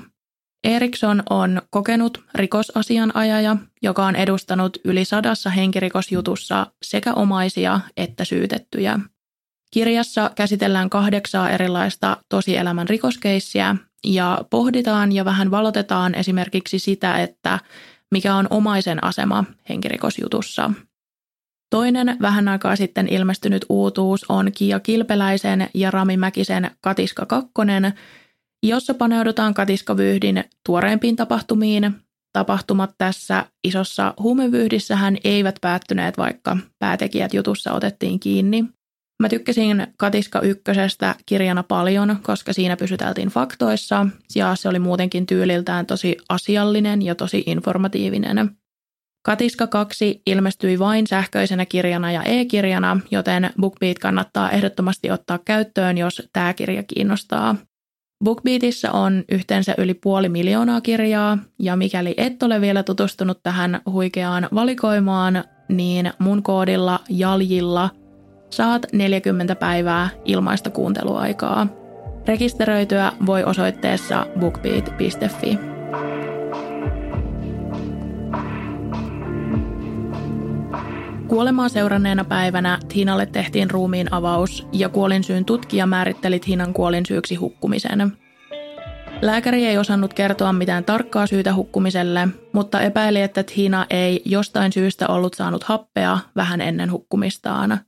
[0.65, 9.01] Eriksson on kokenut rikosasianajaja, joka on edustanut yli sadassa henkirikosjutussa sekä omaisia että syytettyjä–
[9.73, 17.59] Kirjassa käsitellään kahdeksaa erilaista tosielämän rikoskeissiä ja pohditaan ja vähän valotetaan esimerkiksi sitä, että
[18.11, 20.71] mikä on omaisen asema henkirikosjutussa.
[21.71, 27.53] Toinen vähän aikaa sitten ilmestynyt uutuus on Kia Kilpeläisen ja Rami Mäkisen Katiska 2,
[28.63, 31.95] jossa paneudutaan Katiskavyyhdin tuoreimpiin tapahtumiin.
[32.33, 38.65] Tapahtumat tässä isossa huumevyhdissähän eivät päättyneet, vaikka päätekijät jutussa otettiin kiinni.
[39.23, 45.87] Mä tykkäsin Katiska ykkösestä kirjana paljon, koska siinä pysyteltiin faktoissa ja se oli muutenkin tyyliltään
[45.87, 48.51] tosi asiallinen ja tosi informatiivinen.
[49.27, 56.29] Katiska 2 ilmestyi vain sähköisenä kirjana ja e-kirjana, joten BookBeat kannattaa ehdottomasti ottaa käyttöön, jos
[56.33, 57.57] tämä kirja kiinnostaa.
[58.25, 64.49] BookBeatissa on yhteensä yli puoli miljoonaa kirjaa, ja mikäli et ole vielä tutustunut tähän huikeaan
[64.55, 67.91] valikoimaan, niin mun koodilla JALJilla–
[68.53, 71.67] saat 40 päivää ilmaista kuunteluaikaa.
[72.27, 75.72] Rekisteröityä voi osoitteessa bookbeat.fi.
[81.33, 88.13] Kuolemaa seuranneena päivänä Tinalle tehtiin ruumiin avaus ja kuolinsyyn tutkija määritteli Tinan kuolinsyyksi hukkumisen.
[89.23, 95.09] Lääkäri ei osannut kertoa mitään tarkkaa syytä hukkumiselle, mutta epäili, että Tina ei jostain syystä
[95.09, 97.81] ollut saanut happea vähän ennen hukkumistaan.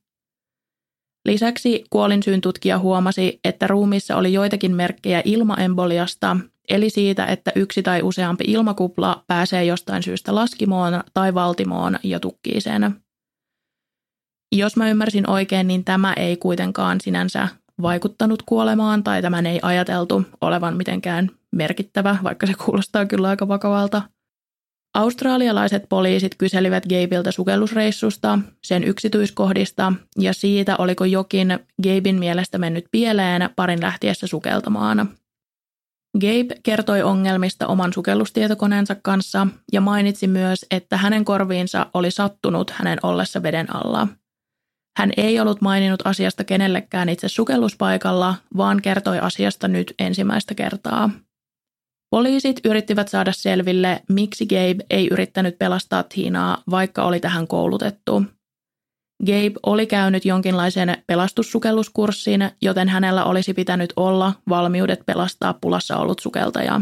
[1.24, 6.36] Lisäksi kuolinsyyn tutkija huomasi, että ruumiissa oli joitakin merkkejä ilmaemboliasta,
[6.68, 12.60] eli siitä, että yksi tai useampi ilmakupla pääsee jostain syystä laskimoon tai valtimoon ja tukkii
[12.60, 13.03] sen.
[14.56, 17.48] Jos mä ymmärsin oikein, niin tämä ei kuitenkaan sinänsä
[17.82, 24.02] vaikuttanut kuolemaan tai tämän ei ajateltu olevan mitenkään merkittävä, vaikka se kuulostaa kyllä aika vakavalta.
[24.94, 33.50] Australialaiset poliisit kyselivät Gabeilta sukellusreissusta, sen yksityiskohdista ja siitä, oliko jokin Gabein mielestä mennyt pieleen
[33.56, 35.08] parin lähtiessä sukeltamaan.
[36.20, 42.98] Gabe kertoi ongelmista oman sukellustietokoneensa kanssa ja mainitsi myös, että hänen korviinsa oli sattunut hänen
[43.02, 44.08] ollessa veden alla–
[44.96, 51.10] hän ei ollut maininnut asiasta kenellekään itse sukelluspaikalla, vaan kertoi asiasta nyt ensimmäistä kertaa.
[52.10, 58.22] Poliisit yrittivät saada selville, miksi Gabe ei yrittänyt pelastaa Tiinaa, vaikka oli tähän koulutettu.
[59.26, 66.80] Gabe oli käynyt jonkinlaisen pelastussukelluskurssin, joten hänellä olisi pitänyt olla valmiudet pelastaa pulassa ollut sukeltaja.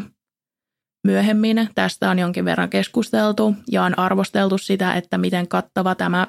[1.07, 6.27] Myöhemmin tästä on jonkin verran keskusteltu ja on arvosteltu sitä, että miten kattava tämä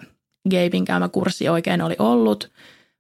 [0.50, 2.52] Gabein käymä kurssi oikein oli ollut.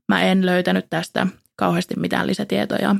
[0.09, 2.95] Mä en löytänyt tästä kauheasti mitään lisätietoja.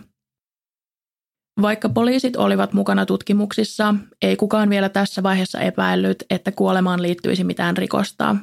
[1.62, 7.78] Vaikka poliisit olivat mukana tutkimuksissa, ei kukaan vielä tässä vaiheessa epäillyt, että kuolemaan liittyisi mitään
[7.78, 8.36] rikosta.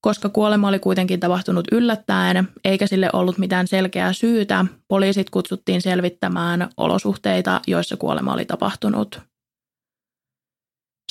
[0.00, 6.70] Koska kuolema oli kuitenkin tapahtunut yllättäen, eikä sille ollut mitään selkeää syytä, poliisit kutsuttiin selvittämään
[6.76, 9.20] olosuhteita, joissa kuolema oli tapahtunut.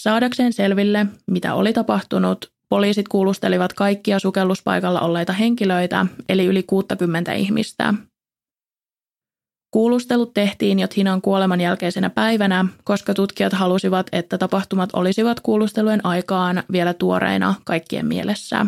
[0.02, 7.94] Saadakseen selville, mitä oli tapahtunut, Poliisit kuulustelivat kaikkia sukelluspaikalla olleita henkilöitä, eli yli 60 ihmistä.
[9.72, 16.64] Kuulustelut tehtiin jo Tinan kuoleman jälkeisenä päivänä, koska tutkijat halusivat, että tapahtumat olisivat kuulustelujen aikaan
[16.72, 18.66] vielä tuoreina kaikkien mielessä.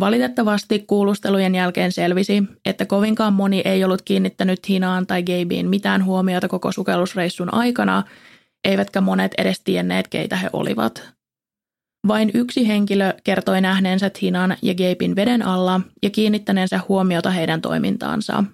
[0.00, 6.48] Valitettavasti kuulustelujen jälkeen selvisi, että kovinkaan moni ei ollut kiinnittänyt Tinaan tai Gabeen mitään huomiota
[6.48, 8.02] koko sukellusreissun aikana,
[8.64, 11.15] eivätkä monet edes tienneet, keitä he olivat.
[12.08, 18.44] Vain yksi henkilö kertoi nähneensä Tinan ja Gabein veden alla ja kiinnittäneensä huomiota heidän toimintaansa.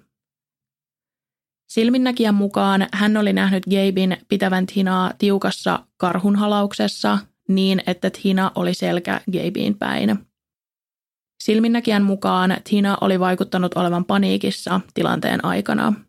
[1.69, 7.17] Silminnäkijän mukaan hän oli nähnyt Gabein pitävän Tinaa tiukassa karhunhalauksessa
[7.49, 10.19] niin, että Tina oli selkä Gabein päin.
[11.43, 15.93] Silminnäkijän mukaan Tina oli vaikuttanut olevan paniikissa tilanteen aikana–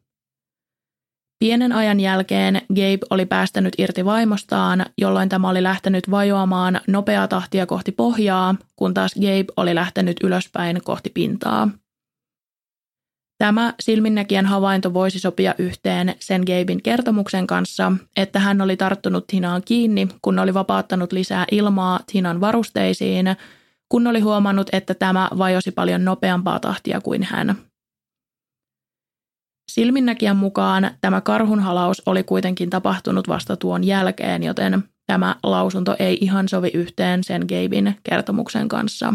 [1.38, 7.66] Pienen ajan jälkeen Gabe oli päästänyt irti vaimostaan, jolloin tämä oli lähtenyt vajoamaan nopeaa tahtia
[7.66, 11.68] kohti pohjaa, kun taas Gabe oli lähtenyt ylöspäin kohti pintaa.
[13.38, 19.62] Tämä silminnäkijän havainto voisi sopia yhteen sen Gabein kertomuksen kanssa, että hän oli tarttunut Tinaan
[19.64, 23.26] kiinni, kun oli vapauttanut lisää ilmaa Tinan varusteisiin,
[23.88, 27.56] kun oli huomannut, että tämä vajosi paljon nopeampaa tahtia kuin hän.
[29.74, 36.48] Silminnäkijän mukaan tämä karhunhalaus oli kuitenkin tapahtunut vasta tuon jälkeen, joten tämä lausunto ei ihan
[36.48, 39.14] sovi yhteen sen Gabein kertomuksen kanssa.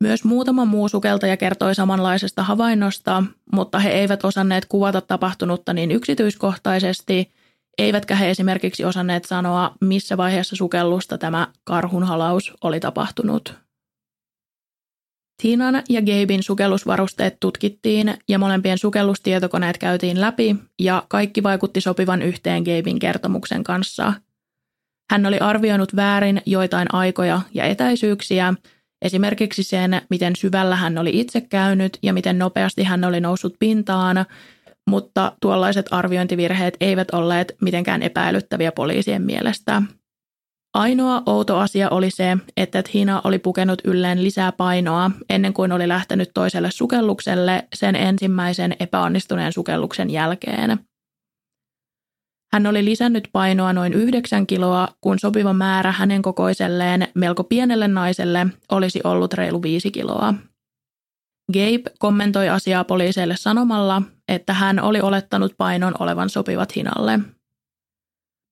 [0.00, 7.30] Myös muutama muu sukeltaja kertoi samanlaisesta havainnosta, mutta he eivät osanneet kuvata tapahtunutta niin yksityiskohtaisesti,
[7.78, 13.61] eivätkä he esimerkiksi osanneet sanoa, missä vaiheessa sukellusta tämä karhunhalaus oli tapahtunut.
[15.42, 22.62] Tiinan ja Gabein sukellusvarusteet tutkittiin ja molempien sukellustietokoneet käytiin läpi ja kaikki vaikutti sopivan yhteen
[22.62, 24.12] Gabein kertomuksen kanssa.
[25.10, 28.54] Hän oli arvioinut väärin joitain aikoja ja etäisyyksiä,
[29.02, 34.26] esimerkiksi sen, miten syvällä hän oli itse käynyt ja miten nopeasti hän oli noussut pintaan,
[34.86, 39.82] mutta tuollaiset arviointivirheet eivät olleet mitenkään epäilyttäviä poliisien mielestä.
[40.74, 45.88] Ainoa outo asia oli se, että Tina oli pukenut ylleen lisää painoa ennen kuin oli
[45.88, 50.78] lähtenyt toiselle sukellukselle sen ensimmäisen epäonnistuneen sukelluksen jälkeen.
[52.52, 58.46] Hän oli lisännyt painoa noin yhdeksän kiloa, kun sopiva määrä hänen kokoiselleen melko pienelle naiselle
[58.70, 60.34] olisi ollut reilu viisi kiloa.
[61.52, 67.20] Gabe kommentoi asiaa poliiseille sanomalla, että hän oli olettanut painon olevan sopivat hinalle–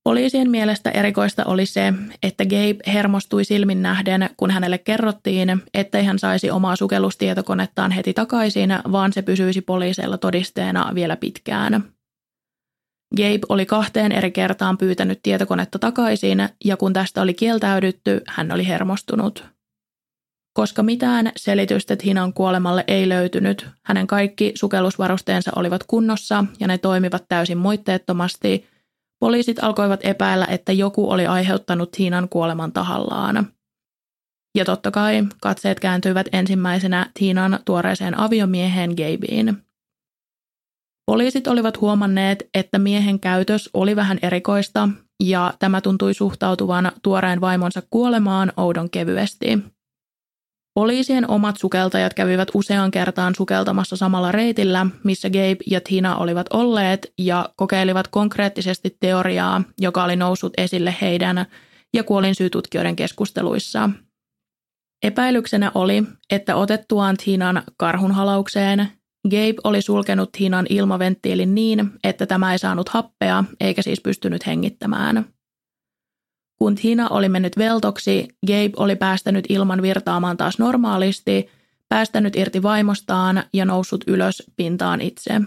[0.05, 6.19] Poliisien mielestä erikoista oli se, että Gabe hermostui silmin nähden, kun hänelle kerrottiin, ettei hän
[6.19, 11.85] saisi omaa sukellustietokonettaan heti takaisin, vaan se pysyisi poliiseilla todisteena vielä pitkään.
[13.17, 18.67] Gabe oli kahteen eri kertaan pyytänyt tietokonetta takaisin, ja kun tästä oli kieltäydytty, hän oli
[18.67, 19.45] hermostunut.
[20.53, 27.25] Koska mitään selitystä Tinan kuolemalle ei löytynyt, hänen kaikki sukellusvarusteensa olivat kunnossa ja ne toimivat
[27.29, 28.67] täysin moitteettomasti,
[29.21, 33.53] poliisit alkoivat epäillä, että joku oli aiheuttanut Tinan kuoleman tahallaan.
[34.55, 39.63] Ja totta kai katseet kääntyivät ensimmäisenä Tiinan tuoreeseen aviomieheen Gabeen.
[41.07, 44.89] Poliisit olivat huomanneet, että miehen käytös oli vähän erikoista
[45.23, 49.59] ja tämä tuntui suhtautuvan tuoreen vaimonsa kuolemaan oudon kevyesti.
[50.81, 57.13] Poliisien omat sukeltajat kävivät usean kertaan sukeltamassa samalla reitillä, missä Gabe ja Tina olivat olleet
[57.19, 61.47] ja kokeilivat konkreettisesti teoriaa, joka oli noussut esille heidän
[61.95, 63.91] ja kuolinsyytutkijoiden keskusteluissa.
[65.03, 68.89] Epäilyksenä oli, että otettuaan Tinan karhunhalaukseen,
[69.31, 75.25] Gabe oli sulkenut Tinan ilmaventtiilin niin, että tämä ei saanut happea eikä siis pystynyt hengittämään.
[76.63, 81.49] Kun Tina oli mennyt veltoksi, Gabe oli päästänyt ilman virtaamaan taas normaalisti,
[81.89, 85.41] päästänyt irti vaimostaan ja noussut ylös pintaan itse.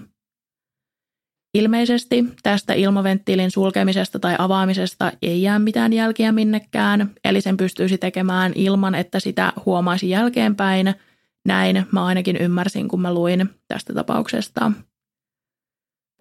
[1.54, 8.52] Ilmeisesti tästä ilmaventtiilin sulkemisesta tai avaamisesta ei jää mitään jälkiä minnekään, eli sen pystyisi tekemään
[8.56, 10.96] ilman, että sitä huomaisi jälkeenpäin.
[11.46, 14.72] Näin mä ainakin ymmärsin, kun mä luin tästä tapauksesta.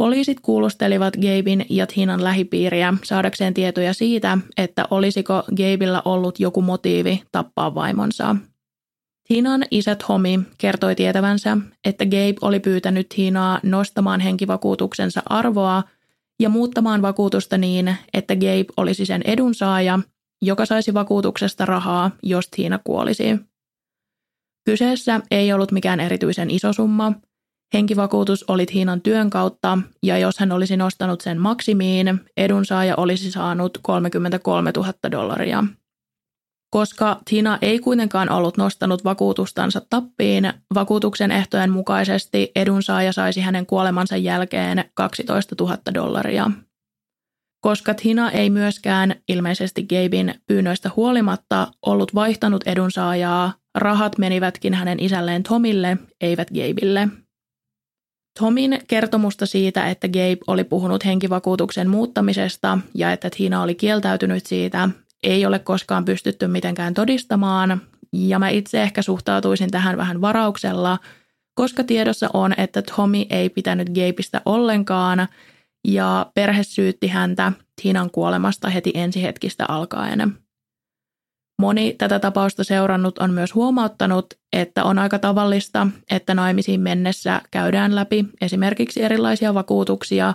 [0.02, 7.22] Poliisit kuulustelivat Gabein ja Tinan lähipiiriä saadakseen tietoja siitä, että olisiko Gabella ollut joku motiivi
[7.32, 8.36] tappaa vaimonsa.
[9.28, 15.82] Tinan isä Tommy kertoi tietävänsä, että Gabe oli pyytänyt Tinaa nostamaan henkivakuutuksensa arvoa
[16.40, 19.98] ja muuttamaan vakuutusta niin, että Gabe olisi sen edunsaaja,
[20.42, 23.38] joka saisi vakuutuksesta rahaa, jos Tina kuolisi.
[24.64, 27.12] Kyseessä ei ollut mikään erityisen iso summa–
[27.74, 33.78] Henkivakuutus oli Tiinan työn kautta ja jos hän olisi nostanut sen maksimiin, edunsaaja olisi saanut
[33.82, 35.64] 33 000 dollaria.
[36.70, 44.16] Koska Tina ei kuitenkaan ollut nostanut vakuutustansa tappiin, vakuutuksen ehtojen mukaisesti edunsaaja saisi hänen kuolemansa
[44.16, 46.50] jälkeen 12 000 dollaria.
[47.60, 55.42] Koska Tina ei myöskään ilmeisesti Gabin pyynnöistä huolimatta ollut vaihtanut edunsaajaa, rahat menivätkin hänen isälleen
[55.42, 57.08] Tomille, eivät Gabille–
[58.38, 64.88] Tomin kertomusta siitä, että Gabe oli puhunut henkivakuutuksen muuttamisesta ja että Tina oli kieltäytynyt siitä,
[65.22, 67.80] ei ole koskaan pystytty mitenkään todistamaan,
[68.12, 70.98] ja mä itse ehkä suhtautuisin tähän vähän varauksella,
[71.54, 75.28] koska tiedossa on, että Tommy ei pitänyt Gabeista ollenkaan,
[75.88, 80.41] ja perhe syytti häntä Tinan kuolemasta heti ensihetkistä alkaen.
[81.62, 87.94] Moni tätä tapausta seurannut on myös huomauttanut, että on aika tavallista, että naimisiin mennessä käydään
[87.94, 90.34] läpi esimerkiksi erilaisia vakuutuksia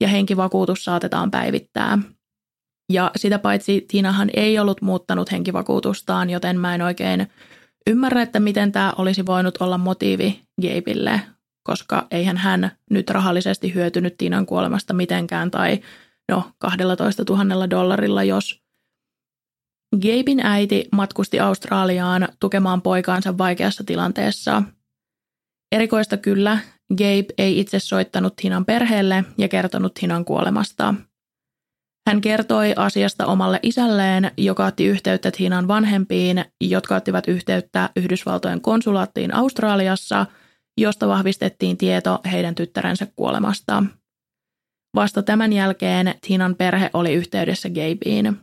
[0.00, 1.98] ja henkivakuutus saatetaan päivittää.
[2.92, 7.26] Ja sitä paitsi Tinahan ei ollut muuttanut henkivakuutustaan, joten mä en oikein
[7.90, 11.20] ymmärrä, että miten tämä olisi voinut olla motiivi Gabeille,
[11.64, 15.80] koska eihän hän nyt rahallisesti hyötynyt Tinan kuolemasta mitenkään tai
[16.28, 18.63] no 12 000 dollarilla, jos
[19.96, 24.62] Gabein äiti matkusti Australiaan tukemaan poikaansa vaikeassa tilanteessa.
[25.72, 26.58] Erikoista kyllä,
[26.90, 30.94] Gabe ei itse soittanut Hinan perheelle ja kertonut Hinan kuolemasta.
[32.08, 39.34] Hän kertoi asiasta omalle isälleen, joka otti yhteyttä Hinan vanhempiin, jotka ottivat yhteyttä Yhdysvaltojen konsulaattiin
[39.34, 40.26] Australiassa,
[40.80, 43.84] josta vahvistettiin tieto heidän tyttärensä kuolemasta.
[44.94, 48.40] Vasta tämän jälkeen Tinan perhe oli yhteydessä Gabeen.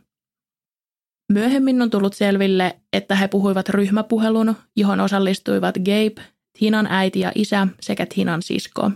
[1.32, 7.68] Myöhemmin on tullut selville, että he puhuivat ryhmäpuhelun, johon osallistuivat Gabe, Tinan äiti ja isä
[7.80, 8.90] sekä Tinan sisko.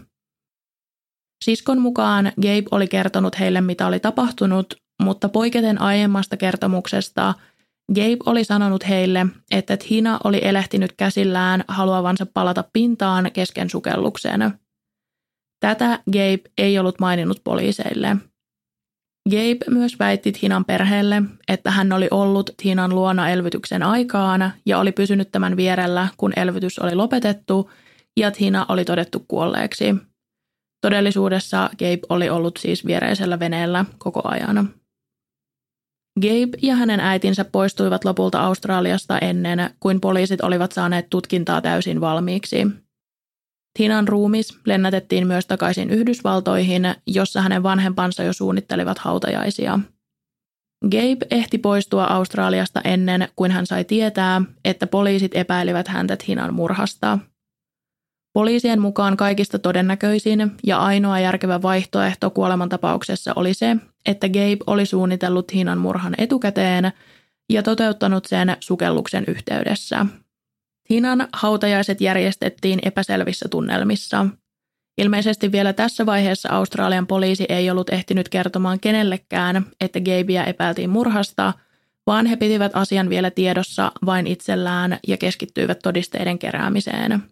[1.44, 7.34] Siskon mukaan Gabe oli kertonut heille, mitä oli tapahtunut, mutta poiketen aiemmasta kertomuksesta
[7.94, 14.40] Gabe oli sanonut heille, että Tina oli elehtinyt käsillään haluavansa palata pintaan kesken sukellukseen.
[15.60, 18.16] Tätä Gabe ei ollut maininnut poliiseille–
[19.30, 24.92] Gabe myös väitti Tinan perheelle, että hän oli ollut Tinan luona elvytyksen aikaan ja oli
[24.92, 27.70] pysynyt tämän vierellä, kun elvytys oli lopetettu
[28.16, 29.94] ja Tina oli todettu kuolleeksi.
[30.80, 34.74] Todellisuudessa Gabe oli ollut siis viereisellä veneellä koko ajan.
[36.20, 42.66] Gabe ja hänen äitinsä poistuivat lopulta Australiasta ennen kuin poliisit olivat saaneet tutkintaa täysin valmiiksi–
[43.76, 49.78] Tinan ruumis lennätettiin myös takaisin Yhdysvaltoihin, jossa hänen vanhempansa jo suunnittelivat hautajaisia.
[50.84, 57.18] Gabe ehti poistua Australiasta ennen kuin hän sai tietää, että poliisit epäilivät häntä Tinan murhasta.
[58.32, 65.46] Poliisien mukaan kaikista todennäköisin ja ainoa järkevä vaihtoehto kuolemantapauksessa oli se, että Gabe oli suunnitellut
[65.46, 66.92] Tinan murhan etukäteen
[67.52, 70.06] ja toteuttanut sen sukelluksen yhteydessä–
[70.88, 74.26] Tinan hautajaiset järjestettiin epäselvissä tunnelmissa.
[74.98, 81.52] Ilmeisesti vielä tässä vaiheessa Australian poliisi ei ollut ehtinyt kertomaan kenellekään, että Gabea epäiltiin murhasta,
[82.06, 87.22] vaan he pitivät asian vielä tiedossa vain itsellään ja keskittyivät todisteiden keräämiseen.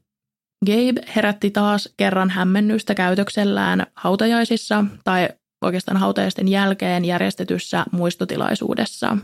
[0.67, 5.29] Gabe herätti taas kerran hämmennystä käytöksellään hautajaisissa tai
[5.65, 9.19] oikeastaan hautajaisten jälkeen järjestetyssä muistotilaisuudessa.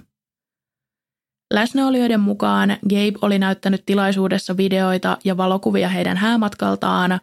[1.54, 7.20] Läsnäolijoiden mukaan Gabe oli näyttänyt tilaisuudessa videoita ja valokuvia heidän häämatkaltaan,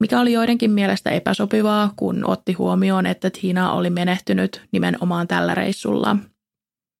[0.00, 6.16] mikä oli joidenkin mielestä epäsopivaa, kun otti huomioon, että Tina oli menehtynyt nimenomaan tällä reissulla.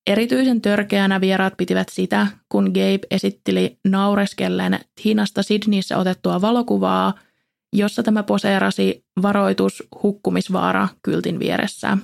[0.06, 7.14] Erityisen törkeänä vieraat pitivät sitä, kun Gabe esitteli naureskellen Tinasta Sydneyssä otettua valokuvaa,
[7.72, 11.98] jossa tämä poseerasi varoitus hukkumisvaara kyltin vieressä.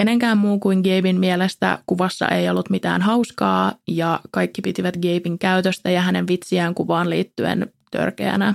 [0.00, 5.90] Kenenkään muu kuin Gabein mielestä kuvassa ei ollut mitään hauskaa ja kaikki pitivät Gabein käytöstä
[5.90, 8.54] ja hänen vitsiään kuvaan liittyen törkeänä.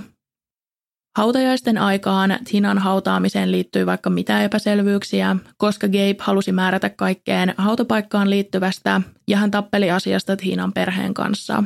[1.16, 9.00] Hautajaisten aikaan Tinan hautaamiseen liittyi vaikka mitä epäselvyyksiä, koska Gabe halusi määrätä kaikkeen hautapaikkaan liittyvästä
[9.28, 11.64] ja hän tappeli asiasta Tinan perheen kanssa.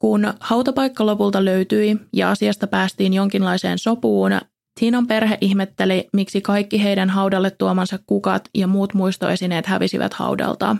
[0.00, 4.32] Kun hautapaikka lopulta löytyi ja asiasta päästiin jonkinlaiseen sopuun,
[4.80, 10.76] Tinan perhe ihmetteli, miksi kaikki heidän haudalle tuomansa kukat ja muut muistoesineet hävisivät haudalta.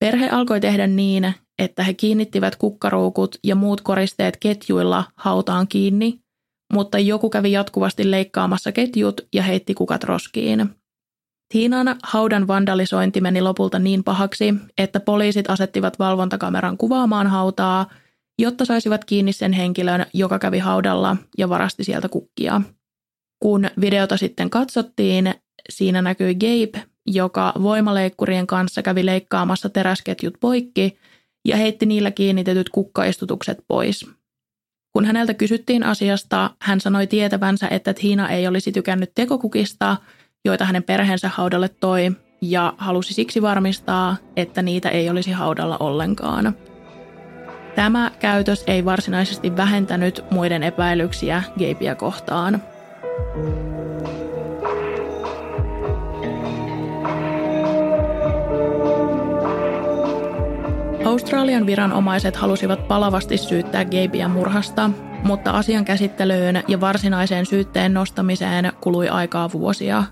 [0.00, 6.20] Perhe alkoi tehdä niin, että he kiinnittivät kukkaruukut ja muut koristeet ketjuilla hautaan kiinni,
[6.72, 10.70] mutta joku kävi jatkuvasti leikkaamassa ketjut ja heitti kukat roskiin.
[11.52, 17.86] Tiinan haudan vandalisointi meni lopulta niin pahaksi, että poliisit asettivat valvontakameran kuvaamaan hautaa,
[18.38, 22.62] jotta saisivat kiinni sen henkilön, joka kävi haudalla ja varasti sieltä kukkia.
[23.44, 25.34] Kun videota sitten katsottiin,
[25.68, 30.98] siinä näkyi Gabe, joka voimaleikkurien kanssa kävi leikkaamassa teräsketjut poikki
[31.44, 34.06] ja heitti niillä kiinnitetyt kukkaistutukset pois.
[34.92, 39.96] Kun häneltä kysyttiin asiasta, hän sanoi tietävänsä, että Tiina ei olisi tykännyt tekokukista,
[40.44, 46.56] joita hänen perheensä haudalle toi, ja halusi siksi varmistaa, että niitä ei olisi haudalla ollenkaan.
[47.74, 52.62] Tämä käytös ei varsinaisesti vähentänyt muiden epäilyksiä Gabea kohtaan–
[61.04, 64.90] Australian viranomaiset halusivat palavasti syyttää Gabea murhasta,
[65.24, 70.04] mutta asian käsittelyyn ja varsinaiseen syytteen nostamiseen kului aikaa vuosia.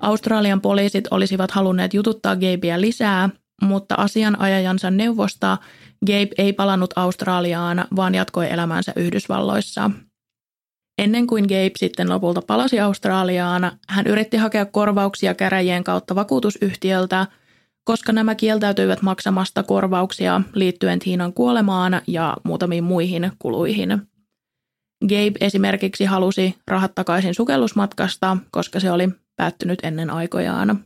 [0.00, 3.30] Australian poliisit olisivat halunneet jututtaa Gabea lisää,
[3.62, 5.58] mutta asianajajansa neuvosta
[6.06, 9.90] Gabe ei palannut Australiaan, vaan jatkoi elämäänsä Yhdysvalloissa–
[10.98, 17.26] Ennen kuin Gabe sitten lopulta palasi Australiaan, hän yritti hakea korvauksia käräjien kautta vakuutusyhtiöltä,
[17.84, 23.90] koska nämä kieltäytyivät maksamasta korvauksia liittyen Tiinan kuolemaan ja muutamiin muihin kuluihin.
[25.08, 30.84] Gabe esimerkiksi halusi rahat takaisin sukellusmatkasta, koska se oli päättynyt ennen aikojaan.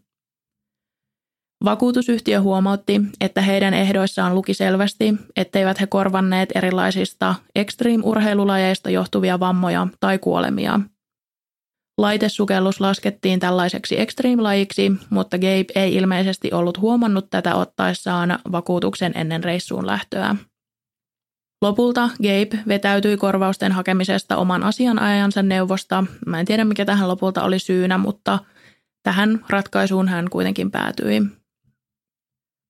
[1.65, 10.19] Vakuutusyhtiö huomautti, että heidän ehdoissaan luki selvästi, etteivät he korvanneet erilaisista extreme-urheilulajeista johtuvia vammoja tai
[10.19, 10.81] kuolemia.
[11.99, 19.87] Laitesukellus laskettiin tällaiseksi extreme-lajiksi, mutta Gabe ei ilmeisesti ollut huomannut tätä ottaessaan vakuutuksen ennen reissuun
[19.87, 20.37] lähtöä.
[21.63, 26.05] Lopulta Gabe vetäytyi korvausten hakemisesta oman asianajajansa neuvosta.
[26.27, 28.39] Mä en tiedä mikä tähän lopulta oli syynä, mutta
[29.03, 31.40] tähän ratkaisuun hän kuitenkin päätyi.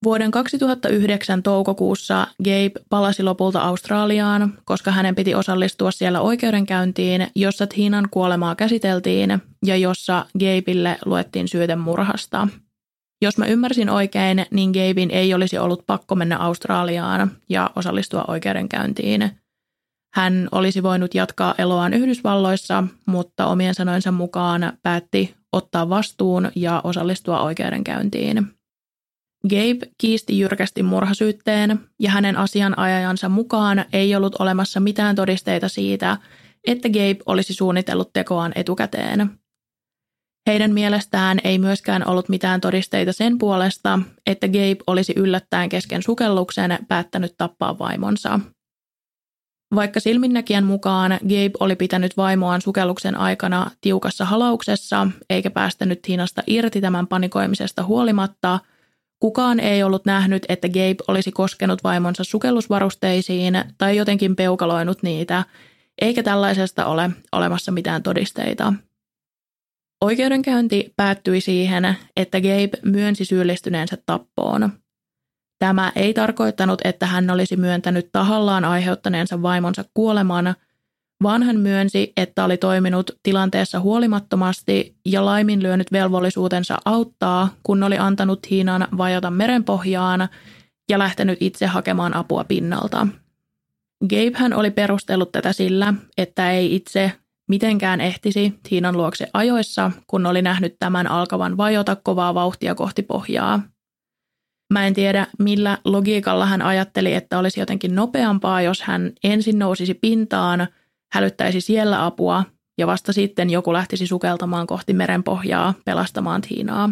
[0.05, 8.09] Vuoden 2009 toukokuussa Gabe palasi lopulta Australiaan, koska hänen piti osallistua siellä oikeudenkäyntiin, jossa Tiinan
[8.11, 12.49] kuolemaa käsiteltiin ja jossa Gabeille luettiin syyte murhasta.
[13.23, 19.31] Jos mä ymmärsin oikein, niin Gabein ei olisi ollut pakko mennä Australiaan ja osallistua oikeudenkäyntiin.
[20.15, 27.41] Hän olisi voinut jatkaa eloaan Yhdysvalloissa, mutta omien sanoinsa mukaan päätti ottaa vastuun ja osallistua
[27.41, 28.60] oikeudenkäyntiin.
[29.49, 36.17] Gabe kiisti jyrkästi murhasyytteen ja hänen asianajajansa mukaan ei ollut olemassa mitään todisteita siitä,
[36.67, 39.31] että Gabe olisi suunnitellut tekoaan etukäteen.
[40.47, 46.79] Heidän mielestään ei myöskään ollut mitään todisteita sen puolesta, että Gabe olisi yllättäen kesken sukelluksen
[46.89, 48.41] päättänyt tappaa vaimonsa.
[49.75, 56.81] Vaikka silminnäkijän mukaan Gabe oli pitänyt vaimoaan sukelluksen aikana tiukassa halauksessa eikä päästänyt Tiinasta irti
[56.81, 58.59] tämän panikoimisesta huolimatta–
[59.21, 65.45] Kukaan ei ollut nähnyt, että Gabe olisi koskenut vaimonsa sukellusvarusteisiin tai jotenkin peukaloinut niitä,
[66.01, 68.73] eikä tällaisesta ole olemassa mitään todisteita.
[70.01, 74.71] Oikeudenkäynti päättyi siihen, että Gabe myönsi syyllistyneensä tappoon.
[75.59, 80.55] Tämä ei tarkoittanut, että hän olisi myöntänyt tahallaan aiheuttaneensa vaimonsa kuoleman,
[81.23, 88.51] vaan hän myönsi, että oli toiminut tilanteessa huolimattomasti ja laiminlyönyt velvollisuutensa auttaa, kun oli antanut
[88.51, 90.29] Hiinan vajota merenpohjaan
[90.91, 93.07] ja lähtenyt itse hakemaan apua pinnalta.
[94.09, 97.13] Gabe hän oli perustellut tätä sillä, että ei itse
[97.49, 103.63] mitenkään ehtisi Tiinan luokse ajoissa, kun oli nähnyt tämän alkavan vajota kovaa vauhtia kohti pohjaa.
[104.73, 109.95] Mä en tiedä, millä logiikalla hän ajatteli, että olisi jotenkin nopeampaa, jos hän ensin nousisi
[109.95, 110.69] pintaan,
[111.13, 112.45] hälyttäisi siellä apua
[112.79, 116.91] ja vasta sitten joku lähtisi sukeltamaan kohti merenpohjaa pelastamaan Tiinaa.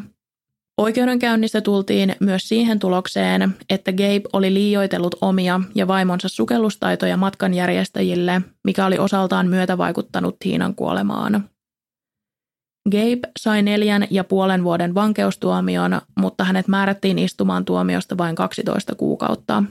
[0.78, 8.86] Oikeudenkäynnissä tultiin myös siihen tulokseen, että Gabe oli liioitellut omia ja vaimonsa sukellustaitoja matkanjärjestäjille, mikä
[8.86, 11.48] oli osaltaan myötävaikuttanut Tiinan kuolemaan.
[12.90, 19.64] Gabe sai neljän ja puolen vuoden vankeustuomion, mutta hänet määrättiin istumaan tuomiosta vain 12 kuukautta.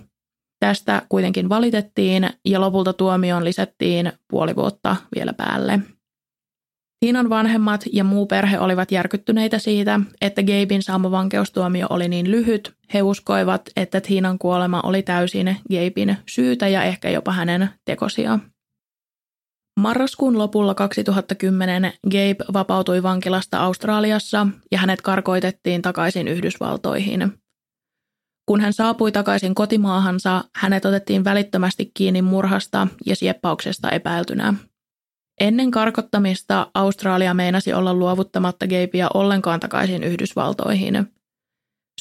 [0.59, 5.79] Tästä kuitenkin valitettiin ja lopulta tuomioon lisättiin puoli vuotta vielä päälle.
[6.99, 12.73] Tiinan vanhemmat ja muu perhe olivat järkyttyneitä siitä, että Gabein saama vankeustuomio oli niin lyhyt.
[12.93, 18.39] He uskoivat, että Tiinan kuolema oli täysin Gabein syytä ja ehkä jopa hänen tekosia.
[19.79, 27.33] Marraskuun lopulla 2010 Gabe vapautui vankilasta Australiassa ja hänet karkoitettiin takaisin Yhdysvaltoihin.
[28.47, 34.53] Kun hän saapui takaisin kotimaahansa, hänet otettiin välittömästi kiinni murhasta ja sieppauksesta epäiltynä.
[35.39, 41.13] Ennen karkottamista Australia meinasi olla luovuttamatta Gabea ollenkaan takaisin Yhdysvaltoihin.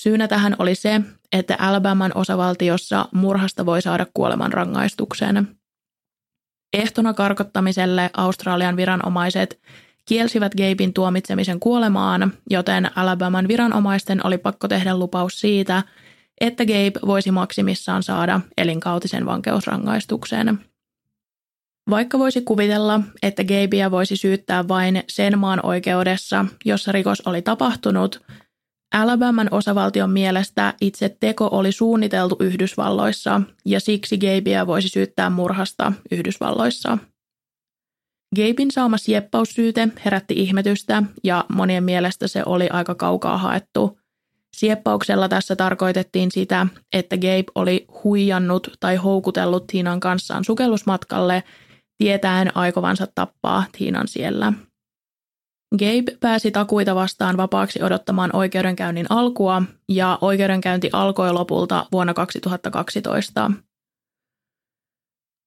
[0.01, 1.01] Syynä tähän oli se,
[1.33, 5.49] että Alabaman osavaltiossa murhasta voi saada kuoleman rangaistuksen.
[6.73, 9.61] Ehtona karkottamiselle Australian viranomaiset
[10.09, 15.83] kielsivät Gabein tuomitsemisen kuolemaan, joten Alabaman viranomaisten oli pakko tehdä lupaus siitä,
[16.41, 20.59] että Gabe voisi maksimissaan saada elinkautisen vankeusrangaistuksen.
[21.91, 28.21] Vaikka voisi kuvitella, että Gabea voisi syyttää vain sen maan oikeudessa, jossa rikos oli tapahtunut,
[28.95, 36.99] Alabaman osavaltion mielestä itse teko oli suunniteltu Yhdysvalloissa ja siksi Gabea voisi syyttää murhasta Yhdysvalloissa.
[38.37, 43.99] Gabein saama sieppaussyyte herätti ihmetystä ja monien mielestä se oli aika kaukaa haettu.
[44.57, 51.43] Sieppauksella tässä tarkoitettiin sitä, että Gabe oli huijannut tai houkutellut Tiinan kanssaan sukellusmatkalle–
[51.99, 54.53] tietäen aikovansa tappaa Tiinan siellä.
[55.79, 63.51] Gabe pääsi takuita vastaan vapaaksi odottamaan oikeudenkäynnin alkua ja oikeudenkäynti alkoi lopulta vuonna 2012.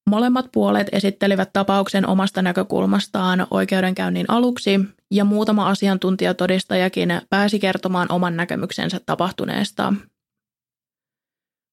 [0.10, 4.80] Molemmat puolet esittelivät tapauksen omasta näkökulmastaan oikeudenkäynnin aluksi
[5.12, 9.94] ja muutama asiantuntijatodistajakin pääsi kertomaan oman näkemyksensä tapahtuneesta.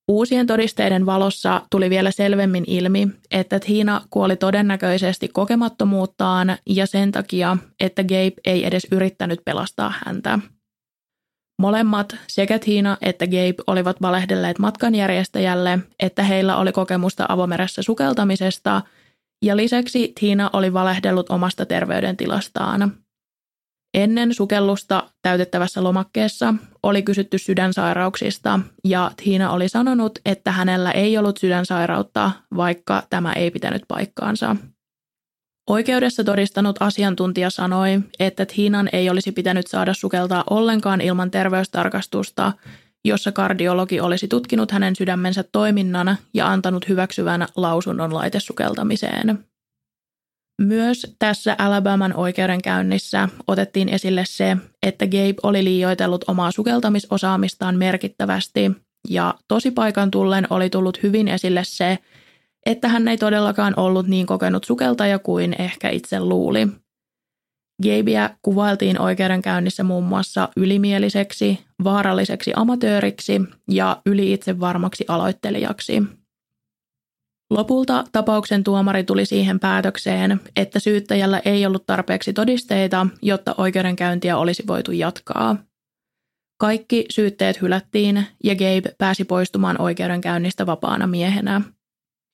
[0.08, 7.56] Uusien todisteiden valossa tuli vielä selvemmin ilmi, että Tina kuoli todennäköisesti kokemattomuuttaan ja sen takia,
[7.80, 10.38] että Gabe ei edes yrittänyt pelastaa häntä.
[11.58, 18.82] Molemmat, sekä Tina että Gabe, olivat valehdelleet matkanjärjestäjälle, että heillä oli kokemusta avomeressä sukeltamisesta,
[19.42, 22.92] ja lisäksi Tina oli valehdellut omasta terveydentilastaan–
[23.96, 31.36] Ennen sukellusta täytettävässä lomakkeessa oli kysytty sydänsairauksista ja Tiina oli sanonut, että hänellä ei ollut
[31.38, 34.56] sydänsairautta, vaikka tämä ei pitänyt paikkaansa.
[35.70, 42.52] Oikeudessa todistanut asiantuntija sanoi, että Tiinan ei olisi pitänyt saada sukeltaa ollenkaan ilman terveystarkastusta,
[43.04, 49.38] jossa kardiologi olisi tutkinut hänen sydämensä toiminnan ja antanut hyväksyvän lausunnon laitesukeltamiseen.
[50.62, 58.72] Myös tässä Alabaman oikeudenkäynnissä otettiin esille se, että Gabe oli liioitellut omaa sukeltamisosaamistaan merkittävästi
[59.08, 61.98] ja tosi paikan tullen oli tullut hyvin esille se,
[62.66, 66.68] että hän ei todellakaan ollut niin kokenut sukeltaja kuin ehkä itse luuli.
[67.82, 73.40] Gabea kuvailtiin oikeudenkäynnissä muun muassa ylimieliseksi, vaaralliseksi amatööriksi
[73.70, 76.02] ja yli itsevarmaksi aloittelijaksi–
[77.50, 84.62] Lopulta tapauksen tuomari tuli siihen päätökseen, että syyttäjällä ei ollut tarpeeksi todisteita, jotta oikeudenkäyntiä olisi
[84.66, 85.56] voitu jatkaa.
[86.60, 91.60] Kaikki syytteet hylättiin ja Gabe pääsi poistumaan oikeudenkäynnistä vapaana miehenä.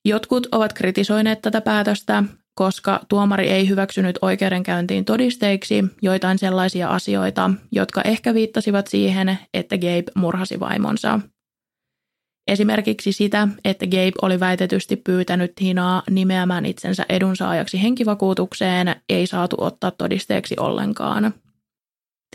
[0.05, 2.25] Jotkut ovat kritisoineet tätä päätöstä,
[2.55, 10.13] koska tuomari ei hyväksynyt oikeudenkäyntiin todisteiksi joitain sellaisia asioita, jotka ehkä viittasivat siihen, että Gabe
[10.15, 11.21] murhasi vaimonsa–
[12.49, 19.91] Esimerkiksi sitä, että Gabe oli väitetysti pyytänyt Tinaa nimeämään itsensä edunsaajaksi henkivakuutukseen, ei saatu ottaa
[19.91, 21.35] todisteeksi ollenkaan.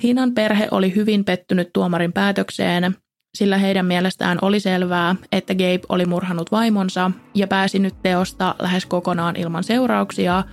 [0.01, 2.95] Tinan perhe oli hyvin pettynyt tuomarin päätökseen,
[3.37, 8.85] sillä heidän mielestään oli selvää, että Gabe oli murhannut vaimonsa ja pääsi nyt teosta lähes
[8.85, 10.43] kokonaan ilman seurauksia.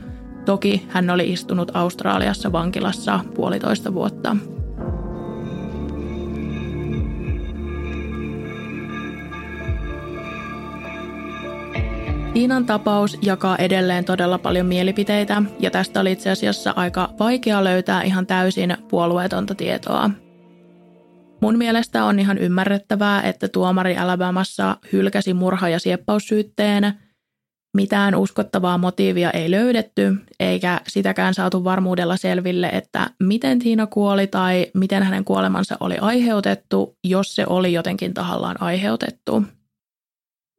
[0.44, 4.36] Toki hän oli istunut Australiassa vankilassa puolitoista vuotta.
[12.32, 18.02] Tiinan tapaus jakaa edelleen todella paljon mielipiteitä, ja tästä oli itse asiassa aika vaikea löytää
[18.02, 20.10] ihan täysin puolueetonta tietoa.
[21.44, 26.92] Mun mielestä on ihan ymmärrettävää, että tuomari Alabamassa hylkäsi murha- ja sieppaussyytteen.
[27.76, 34.66] Mitään uskottavaa motiivia ei löydetty, eikä sitäkään saatu varmuudella selville, että miten Tiina kuoli tai
[34.74, 39.42] miten hänen kuolemansa oli aiheutettu, jos se oli jotenkin tahallaan aiheutettu.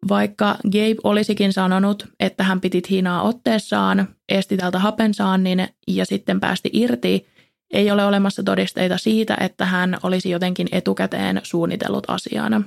[0.10, 6.70] Vaikka Gabe olisikin sanonut, että hän piti Tiinaa otteessaan, esti tältä hapensaannin ja sitten päästi
[6.74, 7.35] irti,
[7.74, 12.66] ei ole olemassa todisteita siitä, että hän olisi jotenkin etukäteen suunnitellut asian.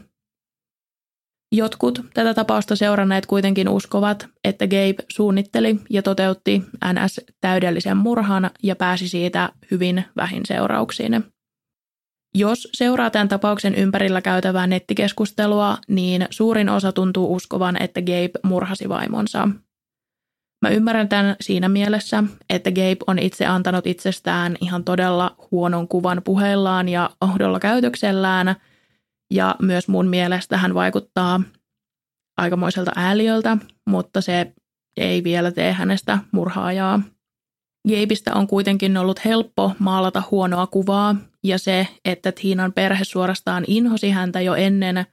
[1.52, 8.76] Jotkut tätä tapausta seuranneet kuitenkin uskovat, että Gabe suunnitteli ja toteutti NS täydellisen murhan ja
[8.76, 11.24] pääsi siitä hyvin vähin seurauksiin.
[12.34, 18.88] Jos seuraa tämän tapauksen ympärillä käytävää nettikeskustelua, niin suurin osa tuntuu uskovan, että Gabe murhasi
[18.88, 19.48] vaimonsa.
[20.62, 26.22] Mä ymmärrän tämän siinä mielessä, että Gabe on itse antanut itsestään ihan todella huonon kuvan
[26.24, 28.56] puheillaan ja ohdolla käytöksellään,
[29.34, 31.40] ja myös mun mielestä hän vaikuttaa
[32.36, 33.56] aikamoiselta ääliöltä,
[33.86, 34.52] mutta se
[34.96, 37.02] ei vielä tee hänestä murhaajaa.
[37.88, 44.10] Gabeista on kuitenkin ollut helppo maalata huonoa kuvaa, ja se, että Tiinan perhe suorastaan inhosi
[44.10, 45.06] häntä jo ennen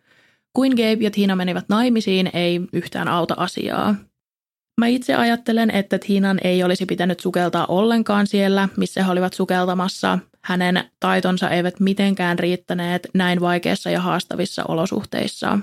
[0.54, 3.96] kuin Gabe ja Tiina menivät naimisiin, ei yhtään auta asiaa.
[4.82, 10.20] Mä itse ajattelen, että Tiinan ei olisi pitänyt sukeltaa ollenkaan siellä, missä he olivat sukeltamassa.
[10.44, 15.60] Hänen taitonsa eivät mitenkään riittäneet näin vaikeissa ja haastavissa olosuhteissa.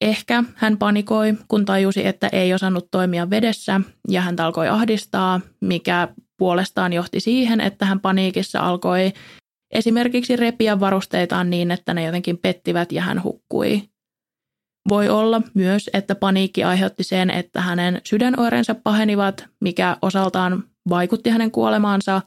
[0.00, 6.08] Ehkä hän panikoi, kun tajusi, että ei osannut toimia vedessä ja hän alkoi ahdistaa, mikä
[6.36, 9.12] puolestaan johti siihen, että hän paniikissa alkoi
[9.70, 13.91] esimerkiksi repiä varusteitaan niin, että ne jotenkin pettivät ja hän hukkui.
[14.88, 21.50] Voi olla myös, että paniikki aiheutti sen, että hänen sydänoirensa pahenivat, mikä osaltaan vaikutti hänen
[21.50, 22.22] kuolemaansa,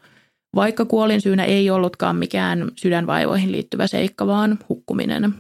[0.56, 5.34] vaikka kuolin syynä ei ollutkaan mikään sydänvaivoihin liittyvä seikka, vaan hukkuminen.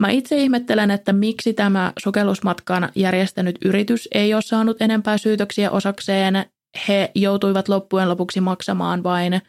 [0.00, 6.46] Mä itse ihmettelen, että miksi tämä sukellusmatkan järjestänyt yritys ei ole saanut enempää syytöksiä osakseen.
[6.88, 9.42] He joutuivat loppujen lopuksi maksamaan vain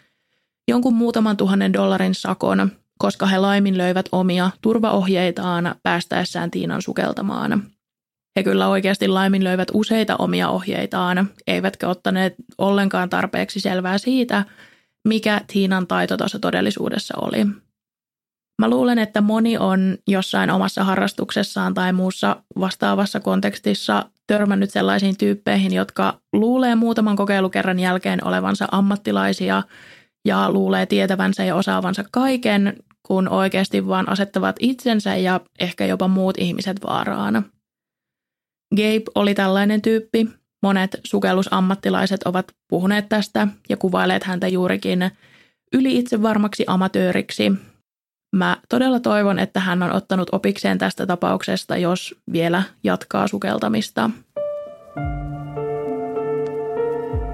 [0.68, 2.72] jonkun muutaman tuhannen dollarin sakon,
[3.02, 7.64] koska he laiminlöivät omia turvaohjeitaan päästäessään Tiinan sukeltamaan.
[8.36, 14.45] He kyllä oikeasti laiminlöivät useita omia ohjeitaan, eivätkä ottaneet ollenkaan tarpeeksi selvää siitä,
[15.08, 17.45] mikä Tiinan taitotaso todellisuudessa oli.
[18.62, 25.74] Mä luulen, että moni on jossain omassa harrastuksessaan tai muussa vastaavassa kontekstissa törmännyt sellaisiin tyyppeihin,
[25.74, 29.64] jotka luulee muutaman kokeilukerran jälkeen olevansa ammattilaisia
[30.26, 32.78] ja luulee tietävänsä ja osaavansa kaiken,
[33.12, 37.45] kun oikeasti vaan asettavat itsensä ja ehkä jopa muut ihmiset vaaraan.
[38.76, 40.28] Gabe oli tällainen tyyppi.
[40.64, 45.12] Monet sukellusammattilaiset ovat puhuneet tästä ja kuvaileet häntä juurikin
[45.74, 47.51] yli itsevarmaksi amatööriksi,
[48.36, 54.09] Mä todella toivon, että hän on ottanut opikseen tästä tapauksesta, jos vielä jatkaa sukeltamista.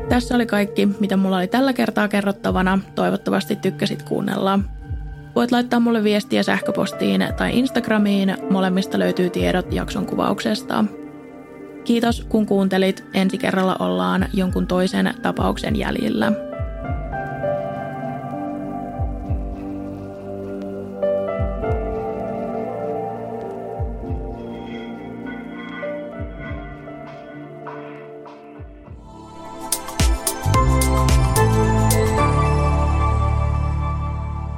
[0.09, 2.79] Tässä oli kaikki, mitä mulla oli tällä kertaa kerrottavana.
[2.95, 4.59] Toivottavasti tykkäsit kuunnella.
[5.37, 8.37] Voit laittaa mulle viestiä sähköpostiin tai Instagramiin.
[8.49, 10.85] Molemmista löytyy tiedot jakson kuvauksesta.
[11.83, 13.03] Kiitos kun kuuntelit.
[13.13, 16.31] Ensi kerralla ollaan jonkun toisen tapauksen jäljillä.